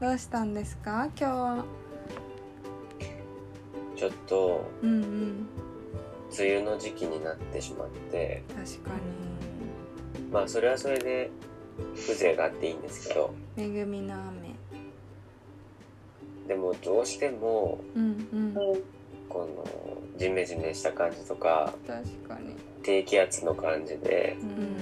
[0.00, 1.08] どうしたんですか？
[1.18, 1.64] 今日は。
[3.96, 5.48] ちょっとうんうん
[6.36, 8.42] 梅雨の時期になってしまって。
[8.48, 8.90] 確か
[10.32, 11.30] まあそれはそれで
[11.94, 13.34] 風情があっていいんですけど。
[13.56, 14.43] に恵みの雨
[16.48, 18.56] でもどうしてもうんうん。
[18.56, 18.82] うん
[19.28, 19.64] この
[20.16, 22.54] ジメジメした感じとか確かに。
[22.84, 24.76] 低気圧の感じでうん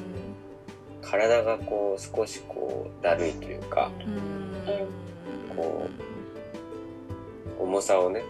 [1.01, 4.11] 体がこう少しこうだるいというかう
[5.53, 5.57] ん。
[5.57, 5.88] こ
[7.61, 8.22] 重さをね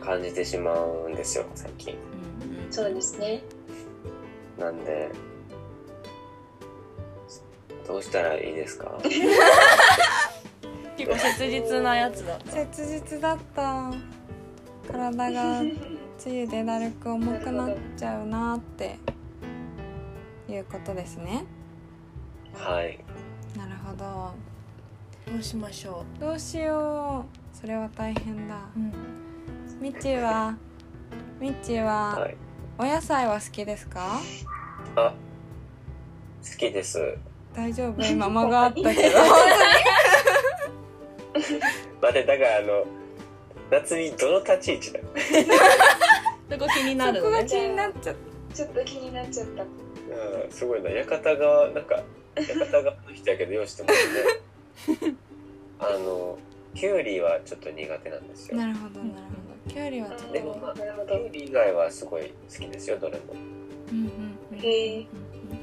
[0.00, 1.94] 感じてしまうんですよ最近。
[2.42, 2.72] うんうん。
[2.72, 3.42] そうですね。
[4.58, 5.10] なんで
[7.86, 8.98] どうしたらいいですか？
[10.96, 12.52] 結構切実なやつだった。
[12.52, 13.92] 切実だった。
[14.90, 15.74] 体が梅
[16.26, 18.98] 雨でだるく重くなっちゃうなって。
[20.48, 21.44] いうことですね。
[22.54, 23.00] はい。
[23.58, 24.32] なるほど。
[25.32, 27.56] どうしましょどうしよう。
[27.56, 28.54] それは大変だ。
[28.76, 28.92] う、うん、
[29.80, 30.56] みちは？
[31.40, 32.14] みちは？
[32.16, 32.36] はい。
[32.78, 34.20] お野菜は好きですか？
[34.94, 35.12] あ
[36.48, 37.18] 好きです。
[37.52, 38.04] 大丈夫？
[38.06, 38.92] 今間があったけど
[42.06, 42.86] 待ってだからあの
[43.70, 45.04] 夏美どの立ち位置だよ。
[46.48, 47.36] そこ気になるのね。
[47.36, 48.16] そこが気になっちゃっ
[48.54, 49.62] ちょっと気になっちゃった。
[49.62, 49.66] う
[50.46, 50.90] んすごいな。
[50.90, 52.02] 館側なんか
[52.36, 53.88] 館側の人やけどようしてま
[54.86, 55.14] すね。
[55.80, 56.38] あの
[56.74, 58.58] キュウリはちょっと苦手なんですよ。
[58.58, 59.74] たなるほどなるほど。
[59.74, 63.34] きゅうりはちょっとでもまあキュウリ以外はすごい好きですよどれも。
[63.90, 65.06] うんうんうんへえ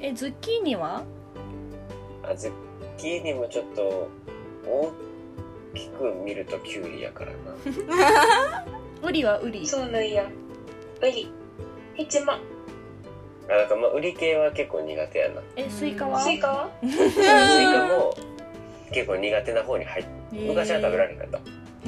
[0.01, 1.03] えズッキーニは？
[2.23, 2.51] あズッ
[2.97, 4.09] キーニもちょっと
[4.67, 4.91] 大
[5.73, 7.37] きく見るとキュウリやからな。
[9.07, 10.25] ウリはウリそうなんや。
[11.01, 11.31] ウリ
[11.95, 12.39] ヘチマ
[13.49, 15.41] あなんかまあウリ系は結構苦手やな。
[15.55, 16.19] えスイカは？
[16.19, 16.69] スイカは？
[16.81, 18.15] スイカも
[18.91, 20.09] 結構苦手な方に入って
[20.47, 21.37] 昔は食べられなかった。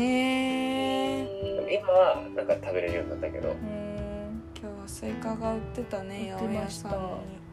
[0.01, 3.49] へえ今はなんか食べれるようになったけど。
[3.49, 3.55] うー。
[3.55, 6.89] ん今日はスイカが売ってたね売ってました。
[6.89, 7.45] 八百屋さんに。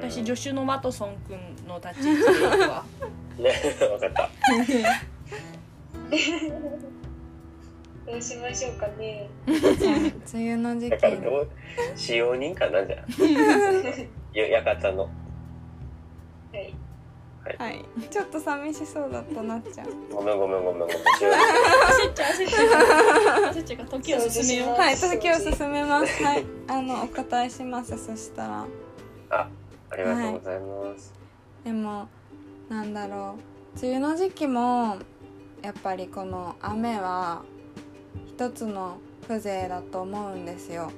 [0.00, 2.84] 私助手のワトソンくんの立ち位置でいくわ。
[3.38, 4.30] ね分かった
[8.06, 9.28] どうしましょうかね。
[9.46, 10.90] 梅雨の時期。
[10.90, 11.48] だからどう
[11.94, 13.06] 使用人かなんじゃん
[14.34, 15.02] や館の。
[15.02, 15.08] は
[16.58, 16.74] い。
[17.58, 17.84] はい。
[18.10, 19.86] ちょっと寂しそうだったなっちゃん。
[20.10, 20.80] ごめんごめんごめん。
[20.80, 28.66] ごめん使用人焦っちゃう焦っちゃう焦っちゃうから時を進めようはい時を進めますはいあのお答えしますそしたら
[29.30, 29.48] あ
[29.90, 31.12] ありがとうございます、
[31.64, 32.08] でも
[32.68, 32.92] なん。
[32.94, 33.36] だろ
[33.76, 34.96] う梅雨の時期も
[35.62, 37.42] やっぱりこの雨は
[38.26, 40.90] 一つの風情だと思うんですよ。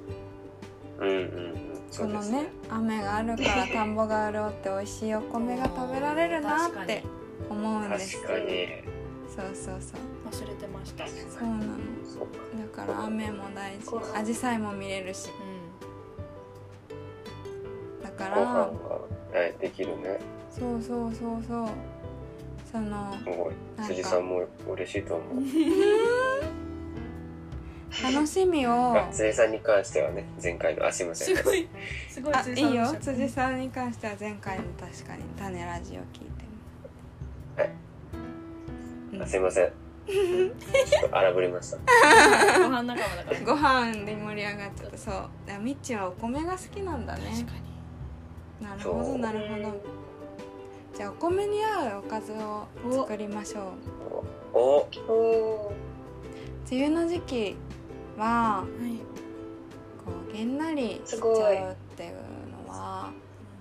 [0.98, 1.18] うんうんう
[1.59, 7.03] んそのね雨があるから田んぼが潤って美味しいお米が食べられるなって
[7.51, 8.46] 思うんです確かに。
[9.29, 10.44] そうそうそう。
[10.44, 11.66] 忘れてましたそうなの。
[11.66, 13.94] だから雨も大事。
[13.94, 15.29] 紫陽花も見れるし。
[18.03, 18.70] だからは
[19.35, 20.18] いできるね。
[20.51, 21.68] そうそうそうそう
[22.72, 23.14] その
[23.87, 25.37] 辻さんも嬉しいと思う。
[28.02, 28.96] 楽しみを。
[28.98, 31.37] あ辻さんに関してはね前回のあすいません。
[31.37, 31.68] すごい
[32.08, 32.96] すごいあいいよ。
[32.98, 36.30] 辻さんに関しては前回の確かに種ラジオ聞い
[37.56, 37.70] てはい。
[39.12, 39.22] うん。
[39.22, 39.72] あすいません。
[40.06, 41.76] ちょっと荒ぶりました。
[41.76, 43.40] ご飯仲間だから。
[43.40, 44.96] ご飯で盛り上がっちゃった。
[44.96, 45.28] そう。
[45.46, 47.24] だみっちはお米が好きなんだね。
[47.30, 47.72] 確かに。
[48.66, 50.02] なるほどなるほど
[50.94, 54.57] じゃあお米に合うおかずを作りましょう。
[54.57, 54.59] お。
[54.59, 55.72] おお
[56.71, 57.56] 梅雨の時期
[58.19, 58.67] ははい。
[60.04, 62.12] こうげんなりしちゃうっていう
[62.67, 63.10] のは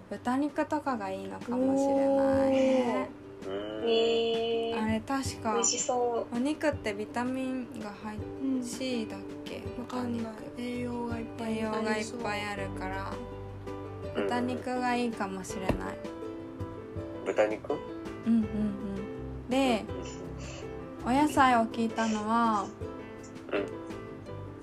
[0.10, 3.10] 豚肉とかがいいのかもしれないね。
[4.82, 9.62] あれ確か美味しそお肉ってビタミンが入っうん C だっけ？
[9.80, 10.34] わかんない。
[10.58, 13.12] 栄養がいっぱい栄養がいっぱいあるから
[14.16, 14.24] うん。
[14.24, 15.78] 豚肉がいいかもしれない
[17.34, 17.74] 豚肉？
[17.74, 19.50] うんうんうん。
[19.50, 19.86] で
[21.06, 22.66] お野菜を聞いたのは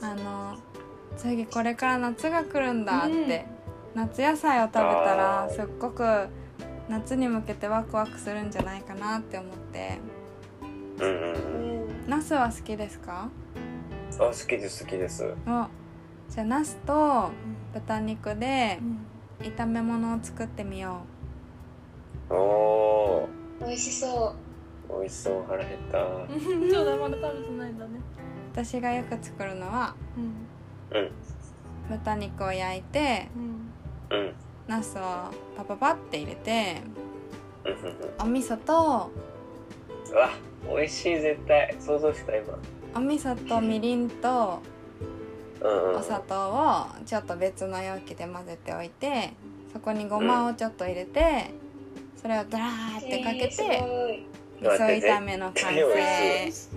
[0.01, 0.57] あの
[1.17, 3.45] 次これから夏が来るんだって、
[3.95, 4.85] 夏野菜を食べた
[5.17, 6.29] らすっごく
[6.89, 9.99] 夏に向けてワクワクするんじゃないかなって思って。
[11.01, 11.37] うんうんう
[12.07, 13.29] うんは好きですか？
[14.19, 15.25] あ好きです好きです。
[15.25, 15.67] お
[16.31, 17.31] じゃあナスと
[17.75, 18.79] 豚肉で
[19.41, 21.03] 炒め物を作ってみよ
[22.31, 23.29] おお
[23.61, 24.35] 美味しそ
[24.89, 25.99] 美味しそう腹減った。
[25.99, 28.01] そうだまだ食べてないんだね。
[28.53, 30.99] 私がよく作るのはうん。
[30.99, 31.11] うん。
[31.91, 33.29] 豚肉を焼いて
[34.11, 34.19] うん。
[34.19, 34.35] うん
[34.67, 35.01] ナスを
[35.57, 36.83] パパパって入れて
[37.65, 37.73] うん。
[37.73, 39.11] うんうんお味噌と
[40.11, 40.31] うわ
[40.77, 41.75] 美味しい絶対。
[41.79, 42.59] 想像した今。
[42.95, 44.61] お味噌とみりんと
[45.61, 45.97] うんうん。
[45.99, 49.33] お砂糖をちょっと別の容器で混ぜておいて
[49.73, 51.51] そこにごまをちょっと入れて
[52.21, 53.65] それをダラーってかけえーすて
[54.61, 56.47] 味噌炒めの完絶対美成。
[56.49, 56.69] 味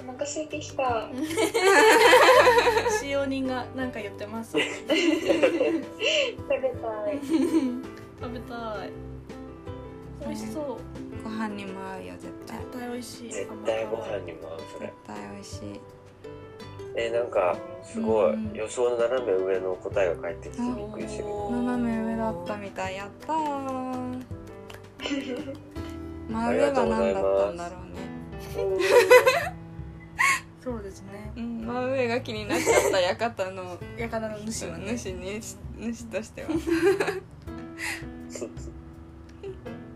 [0.00, 1.08] お腹空いてきた。
[3.00, 4.52] 使用人がなんか言ってます。
[4.52, 4.98] 食べたい。
[8.20, 8.90] 食べたい。
[10.24, 10.78] 美味しそう。
[11.24, 12.58] ご飯にも合うよ絶対。
[12.58, 13.32] 絶対美味しい。
[13.32, 14.86] 絶対ご飯にも合うそれ。
[14.86, 15.80] 絶対美味しい
[16.94, 18.52] えなんかすごい、うん。
[18.52, 21.28] 予想の斜め上の答えが返ってきてびっくりしてる。
[21.50, 22.96] 斜め上だったみたい。
[22.96, 24.22] やったー。
[26.28, 28.02] 真上は何だったんだろうね。
[30.62, 31.32] そうですね。
[31.36, 31.66] うん。
[31.66, 33.78] 真上が気になっちゃった館の。
[33.98, 34.96] 館の主はね。
[34.96, 36.48] 主に主としては。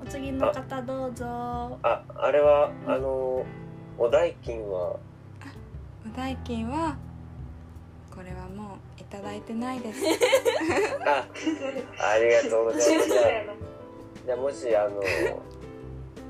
[0.03, 1.27] お次の方どうぞ。
[1.83, 3.45] ああれはあの
[3.99, 4.97] お代金は
[6.13, 6.97] お代金は
[8.15, 10.01] これはもういただいてないです。
[11.05, 11.27] あ
[12.15, 13.09] ありがとうございます。
[14.25, 15.03] じゃあもしあの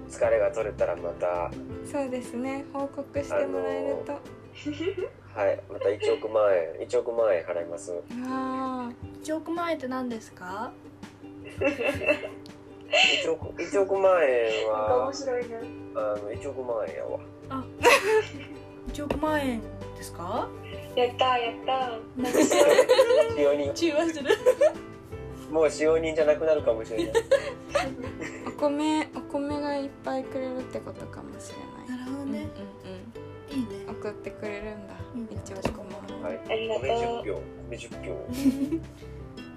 [0.09, 1.51] 疲れが取れたらまた
[1.91, 2.65] そうですね。
[2.73, 5.63] 報告してもらえると、はい。
[5.71, 7.93] また1億万円1億万円払います。
[8.27, 8.91] あ
[9.23, 10.73] 1億万円って何ですか
[11.45, 15.59] ？1億1億万円なんか面は白いな。
[15.59, 17.21] あの1億万円やわ
[18.97, 19.61] 1億万円
[19.97, 20.49] ですか？
[20.97, 22.33] やったーやった。
[23.35, 24.31] 使用人中和する。
[25.51, 27.13] もう使用人じゃなくなるかもしれない。
[27.13, 31.99] ーお米お米がいっぱいくれるってことかもしれない。
[31.99, 32.49] なるほどね。
[32.85, 33.85] うんうんいいね。
[33.87, 34.95] うん送ってくれるんだ。
[35.15, 35.29] いいね。
[35.45, 36.41] 一億万はい。
[36.49, 36.85] ありがとう。
[36.85, 37.43] 米10票。
[37.71, 38.27] 米10票。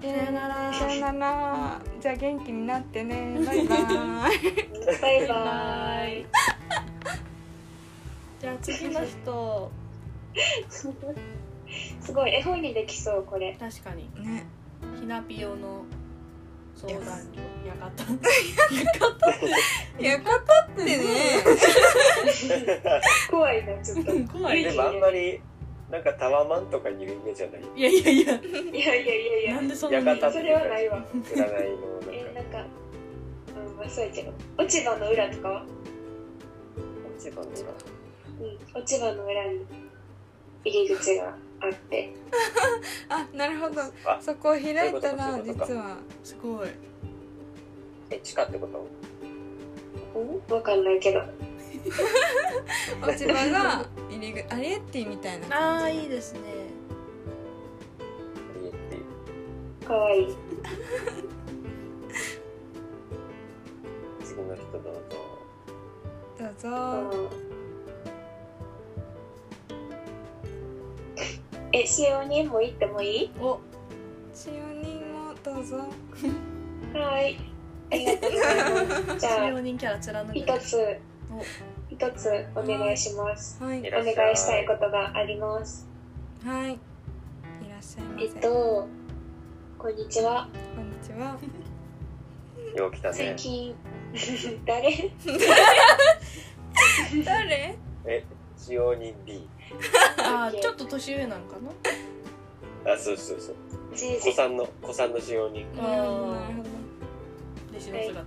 [0.02, 0.72] さよなら。
[0.74, 1.80] さよなら。
[2.00, 3.40] じゃあ元気になってね。
[3.46, 3.78] バイバイ。
[5.00, 6.26] バイバイ
[8.40, 9.70] じゃあ次の人。
[12.00, 13.56] すごい絵本にできそうこれ。
[13.58, 14.08] 確かに。
[14.24, 14.46] ね。
[14.98, 15.84] ひなぴよの
[16.74, 17.74] 相談料や。
[17.74, 18.14] かた館
[20.72, 21.04] ってね。
[23.30, 24.12] 怖いなちょっと。
[24.32, 24.64] 怖い。
[24.64, 25.40] でもあんまり
[25.90, 27.62] なんかタワマンとかにいるイメージじゃない？
[27.76, 28.34] いやいやいや。
[28.34, 28.36] い
[28.78, 29.54] やいやいやいや。
[29.56, 30.06] なんでそんなに？
[30.06, 31.04] 館それはないわ。
[31.12, 32.66] 占いのなんかえなんか
[33.68, 35.66] うんまあそうやけど落ち葉の裏とかは？
[37.18, 37.58] 一番の裏
[38.40, 38.58] うん。
[38.74, 39.64] 落ち葉の裏に
[40.64, 42.12] 入り口があって。
[43.08, 43.82] あなるほど。
[44.04, 45.98] あそこを開いたら実は。
[46.24, 46.68] すごい。
[48.10, 48.86] え地下ってこと？
[50.18, 50.20] う
[50.52, 50.54] ん？
[50.54, 51.20] わかんないけど。
[53.00, 55.98] 落ち葉が入り口アリエッティみたいなあ感じ。
[55.98, 56.40] あいいですね。
[58.62, 58.98] 家ってい
[59.82, 60.36] うかわいい。
[64.24, 64.90] 次の人どうぞ。
[66.38, 67.30] どうぞ
[71.72, 73.30] え使用人も行ってもいい？
[73.40, 73.60] お
[74.34, 75.76] 使用人もどうぞ。
[76.94, 77.38] はい。
[77.92, 78.56] ありがとうござい
[79.02, 79.18] ます。
[79.20, 80.76] じゃあ使用人キャラ貫く一つ
[81.30, 81.40] お
[81.92, 83.62] 一つお願いします。
[83.62, 83.88] はいい。
[83.88, 84.02] お願
[84.32, 85.88] いしたいことがあります。
[86.44, 86.72] はい。
[86.72, 86.78] い
[87.70, 88.24] らっしゃいませ。
[88.24, 88.88] えっと
[89.78, 90.48] こんにちは。
[90.76, 91.38] こんにちは。
[92.76, 93.14] よう来たね。
[93.14, 93.74] 最近
[94.66, 94.90] 誰？
[97.24, 97.76] 誰？
[98.06, 98.24] え
[98.56, 99.48] 使用人 B
[100.18, 101.56] あー ちょっと年上なんか
[102.84, 102.92] な？
[102.92, 103.56] あそうそうそう。
[104.20, 106.68] 子さんの子さんの使用人あーなるほど。
[107.72, 108.04] 弟子の姿。
[108.04, 108.12] はい。
[108.14, 108.24] はい。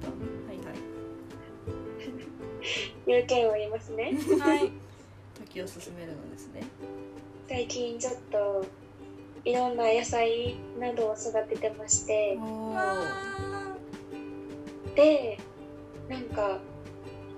[3.22, 4.14] 要件を言いますね。
[4.40, 4.72] はい。
[5.46, 6.64] 時を進めるのですね。
[7.48, 8.66] 最近ちょっと
[9.44, 12.38] いろんな野菜などを育ててまして。
[14.96, 15.38] で
[16.08, 16.60] なんか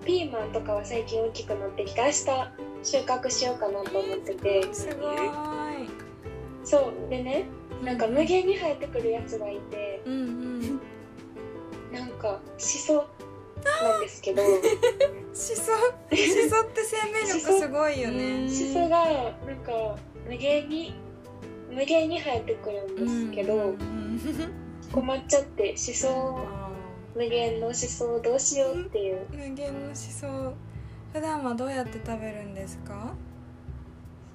[0.04, 2.22] ピーマンとかは最近大きくなってきて明日
[2.86, 4.64] 収穫しようかなと思ってて。
[4.64, 5.18] ーすごい。
[6.64, 7.10] そう。
[7.10, 7.46] でね
[7.84, 10.02] なんか無限に生えてくるやつがいて。
[10.06, 10.82] うんうん
[11.92, 13.06] なんかシソ
[13.64, 14.42] なんですけど。
[15.34, 18.50] しそしそって生命力すごいよね。
[18.50, 19.06] シソが
[19.46, 19.98] なんか
[20.30, 20.94] 無限に
[21.72, 24.20] 無限に生えてくるんですけど、うん
[24.92, 26.70] 困っちゃってシソあ
[27.16, 29.26] 無限のシソをどうしようっていう。
[29.32, 30.28] 無限のしそ
[31.16, 33.14] 普段はどうやって食べるんですか？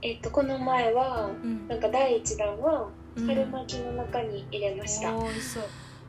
[0.00, 1.68] えっとこの前はうん。
[1.68, 3.26] なんか第一弾はうん。
[3.26, 5.62] 春巻きの中に入れました、ーおー美味しそう。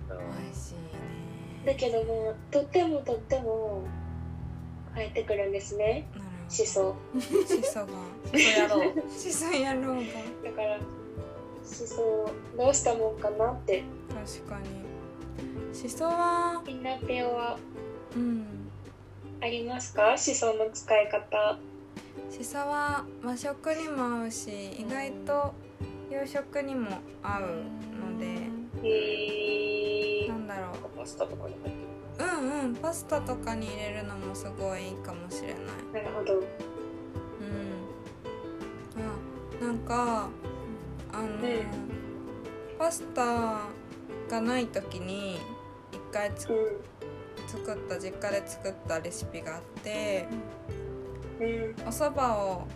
[0.10, 0.80] あ美味しいね。
[1.66, 3.84] だけどもとってもとっても
[4.96, 6.08] 生えてくるんですね。
[6.16, 7.88] なるしそほどしそが？
[7.88, 8.94] そうやろう。
[9.12, 10.02] しそやろうが
[10.46, 10.78] だから
[11.66, 13.84] しそどうしたもんかなって。
[14.08, 15.76] 確かに。
[15.76, 17.58] しそはみんなペオは
[18.16, 18.46] うん
[19.42, 20.18] ありますか？
[20.18, 21.58] しその使い方。
[22.30, 25.54] しそは和食にも合うし意外と
[26.10, 27.64] 洋食にも合う
[28.14, 28.26] ので
[28.88, 30.98] へえなんだろう。
[30.98, 31.76] パスタとかに入ってる。
[32.20, 36.04] うんうんパスタとかに入れるのもすごいいいかもしれない。
[36.04, 36.34] なるほど。
[36.36, 36.44] うん。
[39.62, 40.30] あなんか
[41.12, 41.40] あの、ん
[42.78, 43.24] パスタ
[44.30, 45.40] がない時に
[45.92, 46.82] 一回つう
[47.48, 50.28] 作った実家で作ったレシピがあって
[51.40, 51.44] ん。
[51.44, 51.76] うん。
[51.86, 52.68] お蕎麦を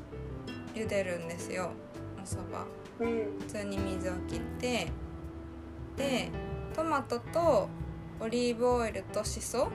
[0.73, 1.71] 茹でるんですよ。
[2.17, 2.37] お蕎
[2.99, 3.11] 麦。
[3.11, 3.39] うん。
[3.39, 4.87] 普通に水を切って。
[5.97, 6.29] で
[6.75, 7.69] トマトと
[8.19, 9.69] オリーブオイルとしそ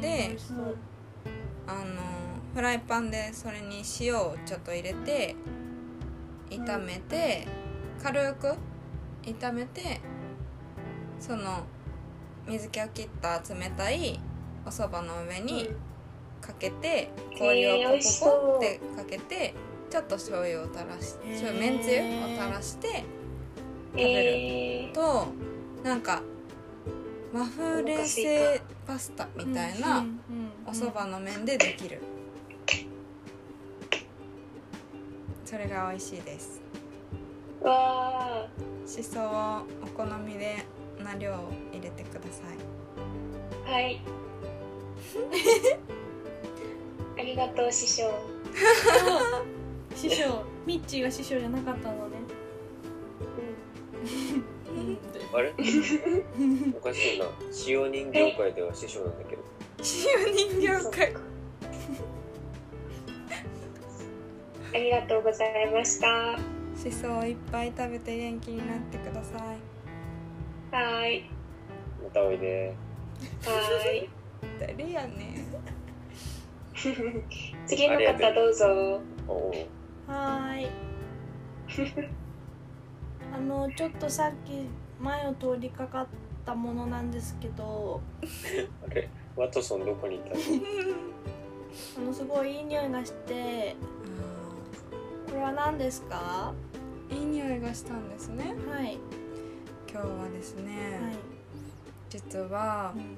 [0.00, 0.74] でうん。
[1.66, 1.84] あの
[2.54, 5.36] フライパンでそれに塩をちょっと入れて
[6.50, 7.46] 炒めて、
[8.02, 8.56] 軽く
[9.22, 10.00] 炒めて
[11.20, 11.66] その
[12.48, 14.18] 水気を切った冷たい
[14.64, 15.68] お蕎麦の上に
[16.40, 19.54] かけて氷をへー美ポポコってかけて
[19.90, 21.46] ちょっと醤油を垂らしへー。
[21.46, 23.04] そうめんつゆを垂らして
[23.94, 24.08] べる。
[24.08, 25.26] えー、と
[25.82, 26.22] なんか
[27.32, 30.06] 和風冷製パスタみたいな
[30.66, 32.00] お蕎麦の麺でできる。
[35.44, 36.60] それが美味しいです。
[37.60, 38.46] わ
[38.86, 40.64] しそをお好みで
[41.04, 41.32] な量
[41.72, 42.56] 入れてください。
[43.68, 44.00] ーはい。
[47.18, 48.10] ありがとう師匠。
[49.96, 50.42] 師匠。
[50.66, 52.16] ミッチーが師匠じゃなかったのね。
[55.32, 55.52] あれ？
[56.76, 57.26] おかしいな。
[57.50, 59.42] 使用人業界では師匠なんだけど。
[60.26, 61.14] 塩人形界。
[64.74, 66.08] ありがとうございました。
[66.08, 66.38] は
[66.78, 71.24] しそをいっぱい食べて元気になってくださいーい。
[72.02, 72.74] またおいで。
[73.44, 74.08] はーい。
[74.60, 75.44] 誰やね
[77.66, 79.00] 次の方どうぞ。
[80.06, 80.70] はーい。
[83.34, 84.66] あのちょっとさっき
[85.02, 86.06] 前を通りかかっ
[86.46, 88.00] たものなんですけど。
[88.88, 89.08] あれ？
[89.36, 90.34] ワトソンどこにいたの？
[91.98, 93.74] あのすごいいい匂いがして。
[95.28, 96.52] これは何ですか？
[97.10, 98.54] いい匂いがしたんですね。
[98.70, 98.98] はい
[100.00, 101.16] 今日はですね、はい、
[102.08, 103.16] 実はうん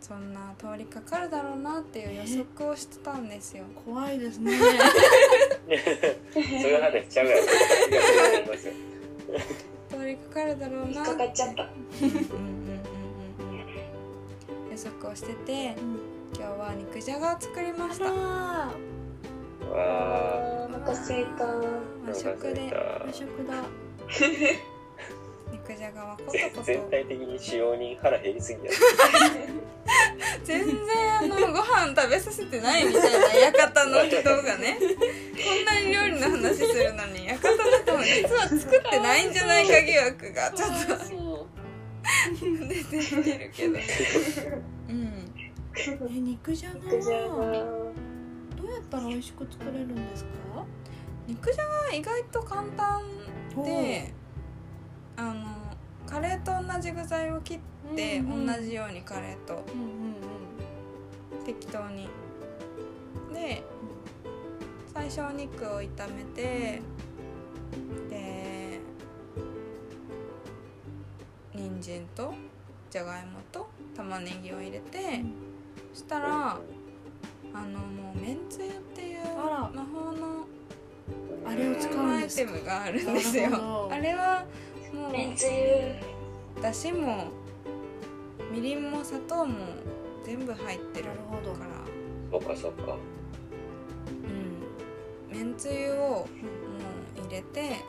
[0.00, 3.64] そんな通りかかるだろうなっていう予測をしてたんですよ。
[3.86, 4.52] 怖いですね。
[4.60, 4.66] そ
[5.70, 7.42] ういう話しちゃうやろ
[9.88, 11.62] 通りかかるだろうな引っかかっちゃった。
[11.62, 11.72] うんう
[12.12, 12.24] んうんうんう
[14.68, 14.70] ん。
[14.70, 15.98] 予測をしててうん。
[16.36, 18.04] 今日は肉じゃがを作りまあした。
[18.04, 18.74] らわ
[19.72, 20.76] あー。
[20.76, 21.44] お腹すいた。
[21.44, 21.48] ー
[22.06, 22.60] 和食で。
[22.60, 23.64] ー和食だ
[25.74, 28.70] 肉じゃがはコトぜコト全体的に使用人腹減りすぎや。
[30.44, 30.76] 全然
[31.18, 34.86] あのご飯食べさせてないみたいな館の人がねこ
[35.62, 40.94] んなに料理の話するのに館の人も実は作ってないんじゃないか疑惑がちょっと。
[42.40, 43.78] 出てきてるけど。
[44.88, 45.34] うん。
[45.76, 46.82] え肉じゃがは
[48.56, 50.30] どうやったら美味しく作れるんですか？
[51.26, 53.02] 肉じゃがは意外と簡単
[53.64, 54.12] で
[55.16, 55.53] あの
[56.14, 57.58] カレーと同じ具材を切っ
[57.96, 59.64] て同じようにカレーと
[61.44, 62.08] 適当に。
[63.32, 63.64] で
[64.94, 66.80] 最初お肉を炒めて
[68.08, 68.78] で
[71.52, 72.32] 人参と
[72.88, 75.20] じゃがいもと玉ねぎを入れて
[75.92, 76.60] そしたら
[77.52, 79.24] あのもうめんつゆっていう
[79.74, 80.46] 魔法の
[81.44, 83.88] あれを使うんアイテムがあるんですよ。
[83.90, 84.44] あれは
[84.94, 85.32] もめん。
[85.32, 87.26] うつゆだしも
[88.52, 88.90] みりん。
[88.90, 89.54] も砂糖も
[90.24, 91.84] 全部入ってるなるほどから
[92.30, 92.96] そうかそうか。
[95.30, 95.36] うん。
[95.36, 96.26] めんつゆをも
[97.16, 97.80] う入れてはい。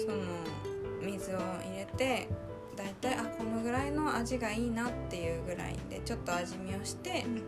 [0.00, 0.16] その
[1.02, 2.28] 水を入れて
[2.76, 7.42] だいたいあこのぐらいの味がいいなっていうぐらいでちょっと味見をしてうんうん。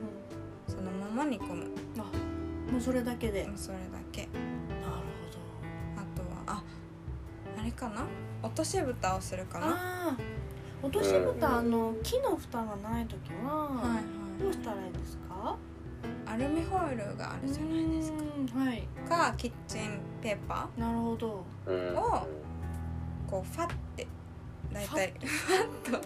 [0.68, 1.66] そのまま煮込む。
[1.99, 2.03] あ
[2.73, 3.49] もうそれだけで。
[3.57, 4.29] それだけ
[7.61, 8.07] あれかな？
[8.43, 10.17] 落とし蓋をするかどな
[10.83, 14.05] 落とし蓋あの木の蓋がない時は、はいはい
[14.43, 15.57] どうしたらいいですか？
[16.25, 18.19] アルミホイルがあるじゃないですか。
[18.55, 18.89] うんはい。
[19.07, 21.45] かキッチンペーパなるほど。
[21.67, 21.97] うん。
[21.99, 22.27] を
[23.31, 24.07] こうファって
[24.73, 25.13] 大体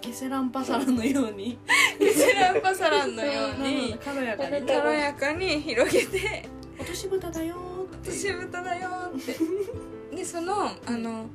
[0.01, 1.57] ケセランパサラのように。
[2.01, 3.97] ケセランパサランのように。
[4.05, 4.67] 軽やかに。
[4.67, 6.49] 軽やかに広げて。
[6.77, 9.37] 落とし蓋だよーって私豚だよって
[10.15, 11.27] でそのあの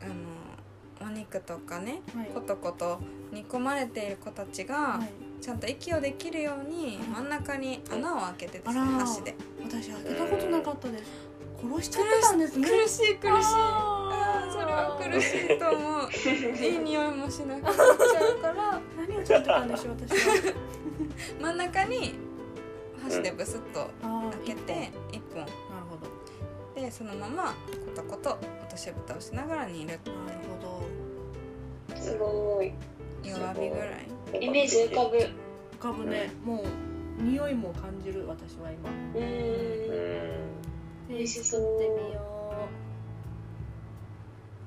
[0.00, 2.26] あのお肉とかねはい。
[2.34, 3.00] コトコト
[3.32, 5.08] 煮込まれている子たちが、はい。
[5.42, 9.34] ちゃんと息をできるように真ん中に穴を開けてですねあら箸で。
[9.62, 11.04] 私開けたことなかったです。
[11.62, 12.68] 殺しちゃってたんですね。
[12.68, 13.34] 苦しい苦しい。
[13.54, 16.10] ああーーそれは苦しいと思う。
[16.64, 18.80] いい匂いもしなくなっちゃうから。
[18.96, 20.54] 何をちゃってたんでしょう私は。
[21.40, 22.14] 真ん中に
[23.02, 24.30] 箸でブスッとあー。
[24.46, 25.46] 開けて1本
[26.74, 27.54] でそのまま
[27.86, 30.00] コトコト落とし蓋をしながら煮るなる
[30.60, 30.82] ほ
[31.92, 32.00] ど。
[32.00, 32.72] すごい。
[33.22, 34.08] 弱火ぐらい。
[34.40, 35.16] イメージ浮かぶ。
[35.16, 36.32] 浮かぶね。
[36.44, 36.64] も
[37.18, 38.90] う匂いも感じる私は今。
[38.90, 39.24] ううん。
[41.14, 42.68] ん美味しそってみよ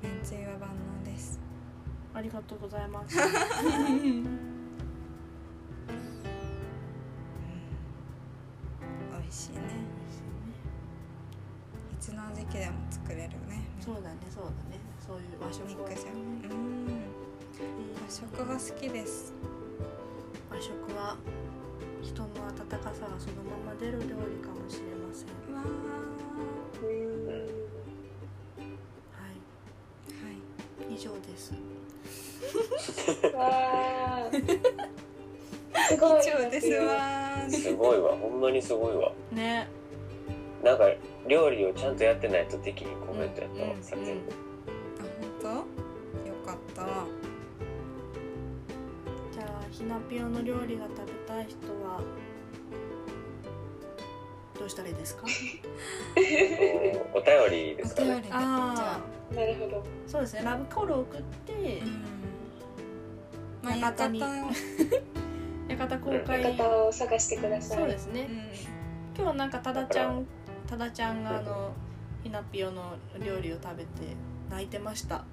[0.02, 0.70] めんつゆは万
[1.04, 1.38] 能です。
[2.14, 3.16] うありがとうございます。
[3.18, 3.24] 美
[9.26, 9.58] 味しいね
[12.18, 13.62] いつの時期でも作れるね。
[13.80, 14.80] そうだねそうだね。
[14.98, 16.22] そういう和食は肉じゃねん。
[16.50, 17.06] うん
[18.02, 19.32] 和食が好きです。
[20.50, 21.16] 和食は
[22.02, 25.54] 人の温かさがそのまま出る料理かもしれません。
[25.54, 25.62] わ
[26.82, 26.88] うん
[27.28, 27.46] はい。
[30.08, 30.94] ーはい。
[30.94, 31.52] 以上です。
[33.32, 34.42] わー。
[35.86, 36.20] すごい。
[36.20, 37.48] 以上ですわ。
[37.48, 38.16] すごいわ。
[38.16, 39.12] ほんまにすごいわ。
[39.30, 39.77] ね
[40.62, 40.84] なんか
[41.28, 45.48] 料理をちゃんとやってないと的にコメントやったわ、うんさっあ本当？
[45.48, 45.64] よ
[46.44, 46.82] かった。
[49.32, 52.00] じゃあひなぴよの料理が食べたい人は
[54.58, 55.24] どうしたらいいですか？
[57.14, 58.10] おお便りですかね。
[58.10, 59.00] お便りあ
[59.30, 60.42] あなるほどあそうですね。
[60.44, 62.04] ラブコールを送ってうん。
[63.62, 64.20] まあ館に。
[65.68, 66.56] 館公開。
[66.56, 67.78] 方を探してください。
[67.78, 68.26] そうですね。
[68.28, 68.36] うん。
[68.36, 68.42] 今
[69.16, 70.26] 日はなんかただちゃん
[70.68, 71.72] ただちゃんがあの
[72.22, 72.94] ひなぴよの
[73.24, 73.88] 料理を食べて
[74.50, 75.24] 泣いてました。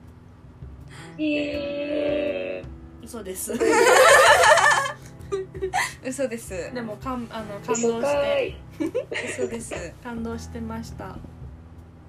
[1.17, 2.63] へええ
[3.03, 3.53] 嘘です。
[6.05, 6.73] 嘘です。
[6.73, 8.47] でもかんあの感動して。
[8.47, 8.55] い。
[9.29, 9.73] 嘘です。
[10.01, 11.17] 感動してました。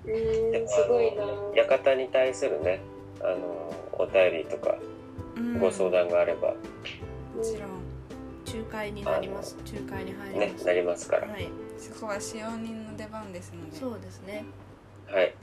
[0.06, 1.24] うんすごいな。
[1.64, 2.80] 館に対するね
[3.20, 4.76] あのお便りとか
[5.36, 5.58] うん。
[5.58, 6.50] ご相談があれば。
[6.50, 6.54] も
[7.42, 7.82] ちろん
[8.46, 9.56] 仲介になります。
[9.66, 11.26] 仲介に入ります、ねなりますから。
[11.26, 11.48] はい
[11.78, 14.44] そこは使用人の出番ですのでそうですね。
[15.06, 15.34] はい。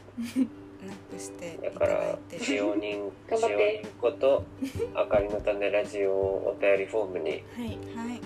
[0.85, 4.43] なくしていだただからいて使用人使用人こと
[4.93, 7.37] あかりの種ラジオお便りフォームにはい。
[7.37, 8.21] はい。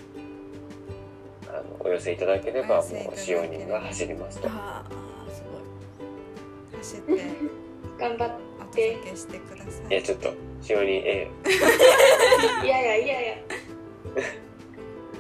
[1.50, 4.48] あのお寄せいただければもう使用人が走りますと。
[4.48, 6.80] あーあーすごい。
[6.80, 7.24] 走って
[8.00, 9.92] 頑張っお届けしてください。
[9.92, 11.30] いやちょっと使用人 A
[12.66, 13.38] いやいやいやいや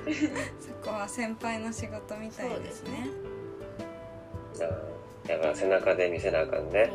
[0.59, 3.07] そこは先輩の仕事みたいですね。
[4.55, 4.97] あー
[5.27, 6.89] だから背中で見せなあかんね。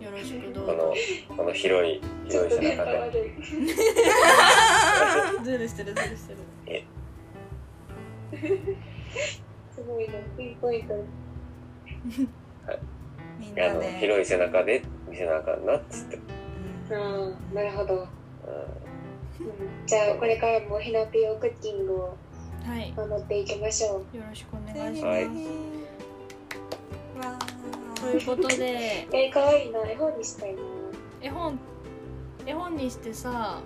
[0.00, 0.94] よろしくどうこのぞ
[1.36, 3.34] この広い広い背中で。
[5.44, 6.38] ズルしてるズルしてる。
[9.70, 10.94] すごいなピンポイント。
[12.66, 12.78] あの
[13.38, 13.98] みんなで。
[14.00, 16.18] 広い背中で見せなあかんなっつって、
[16.90, 17.22] うん。
[17.28, 18.06] うんなるほど、ううん、
[19.86, 22.16] じゃあこれからもひなぴよクッキングを
[22.64, 22.92] はい。
[22.96, 24.16] 守っていきましょう。
[24.16, 25.28] よろしくお願いしはい。
[27.16, 27.38] ます、わ
[27.94, 29.06] ということで。
[29.12, 29.80] えー、かわいいな。
[29.88, 30.60] 絵本にしたいな。
[31.22, 31.58] 絵本
[32.46, 33.60] 絵本にしてさ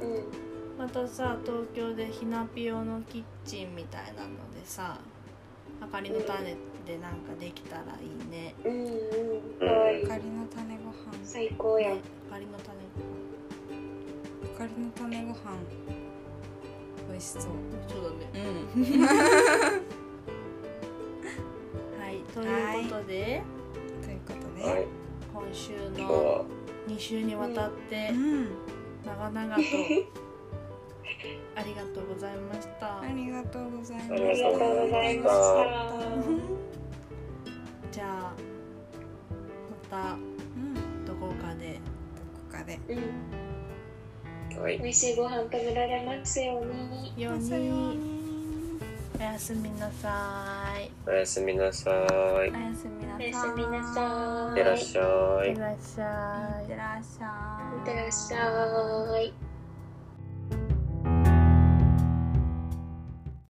[0.00, 0.78] うん。
[0.78, 4.98] またさ東京でひなぴよのキッチンみたいなのでさ
[5.80, 8.54] あかりの種でなんかできたらいいね。
[8.64, 9.58] うんうん。
[9.58, 10.04] かわいい。
[10.04, 10.94] あかりの種ご飯。
[11.24, 11.92] 最高やん。
[11.94, 11.96] あ
[12.32, 12.74] かりの種。
[12.76, 13.13] あ
[14.56, 15.34] かりの種ご飯。
[17.10, 17.42] 美味しそう。
[17.42, 17.48] そ
[18.00, 18.44] うだね。
[18.74, 19.06] うん。
[22.00, 22.44] はいとい
[22.86, 23.42] うことで、
[24.02, 24.86] ということで、はい。
[25.32, 26.44] 今週のは。
[26.88, 28.48] 2週にわたってうん。
[29.04, 29.62] 長々と
[31.56, 33.00] ありがとうございました。
[33.00, 35.34] ありがとうございますあありがとうございました。
[37.92, 38.34] じゃあ
[39.90, 40.74] まうん。
[41.06, 41.74] たどこかで。
[41.74, 41.78] ど
[42.50, 42.78] こかで。
[42.88, 43.53] うん
[44.60, 44.78] はい。
[44.78, 47.22] 美味しいご飯食べられますように。
[47.22, 47.48] ように。
[47.48, 48.14] に。
[49.18, 50.90] おやすみなさい。
[51.06, 51.94] おやすみなさい。
[51.94, 53.22] おやすみなさい。
[53.22, 55.48] おやすみなさいってらっしゃい。
[55.48, 56.62] いってらっしゃい。
[56.62, 57.78] いってらっしゃい。
[57.78, 59.43] いってらっしゃい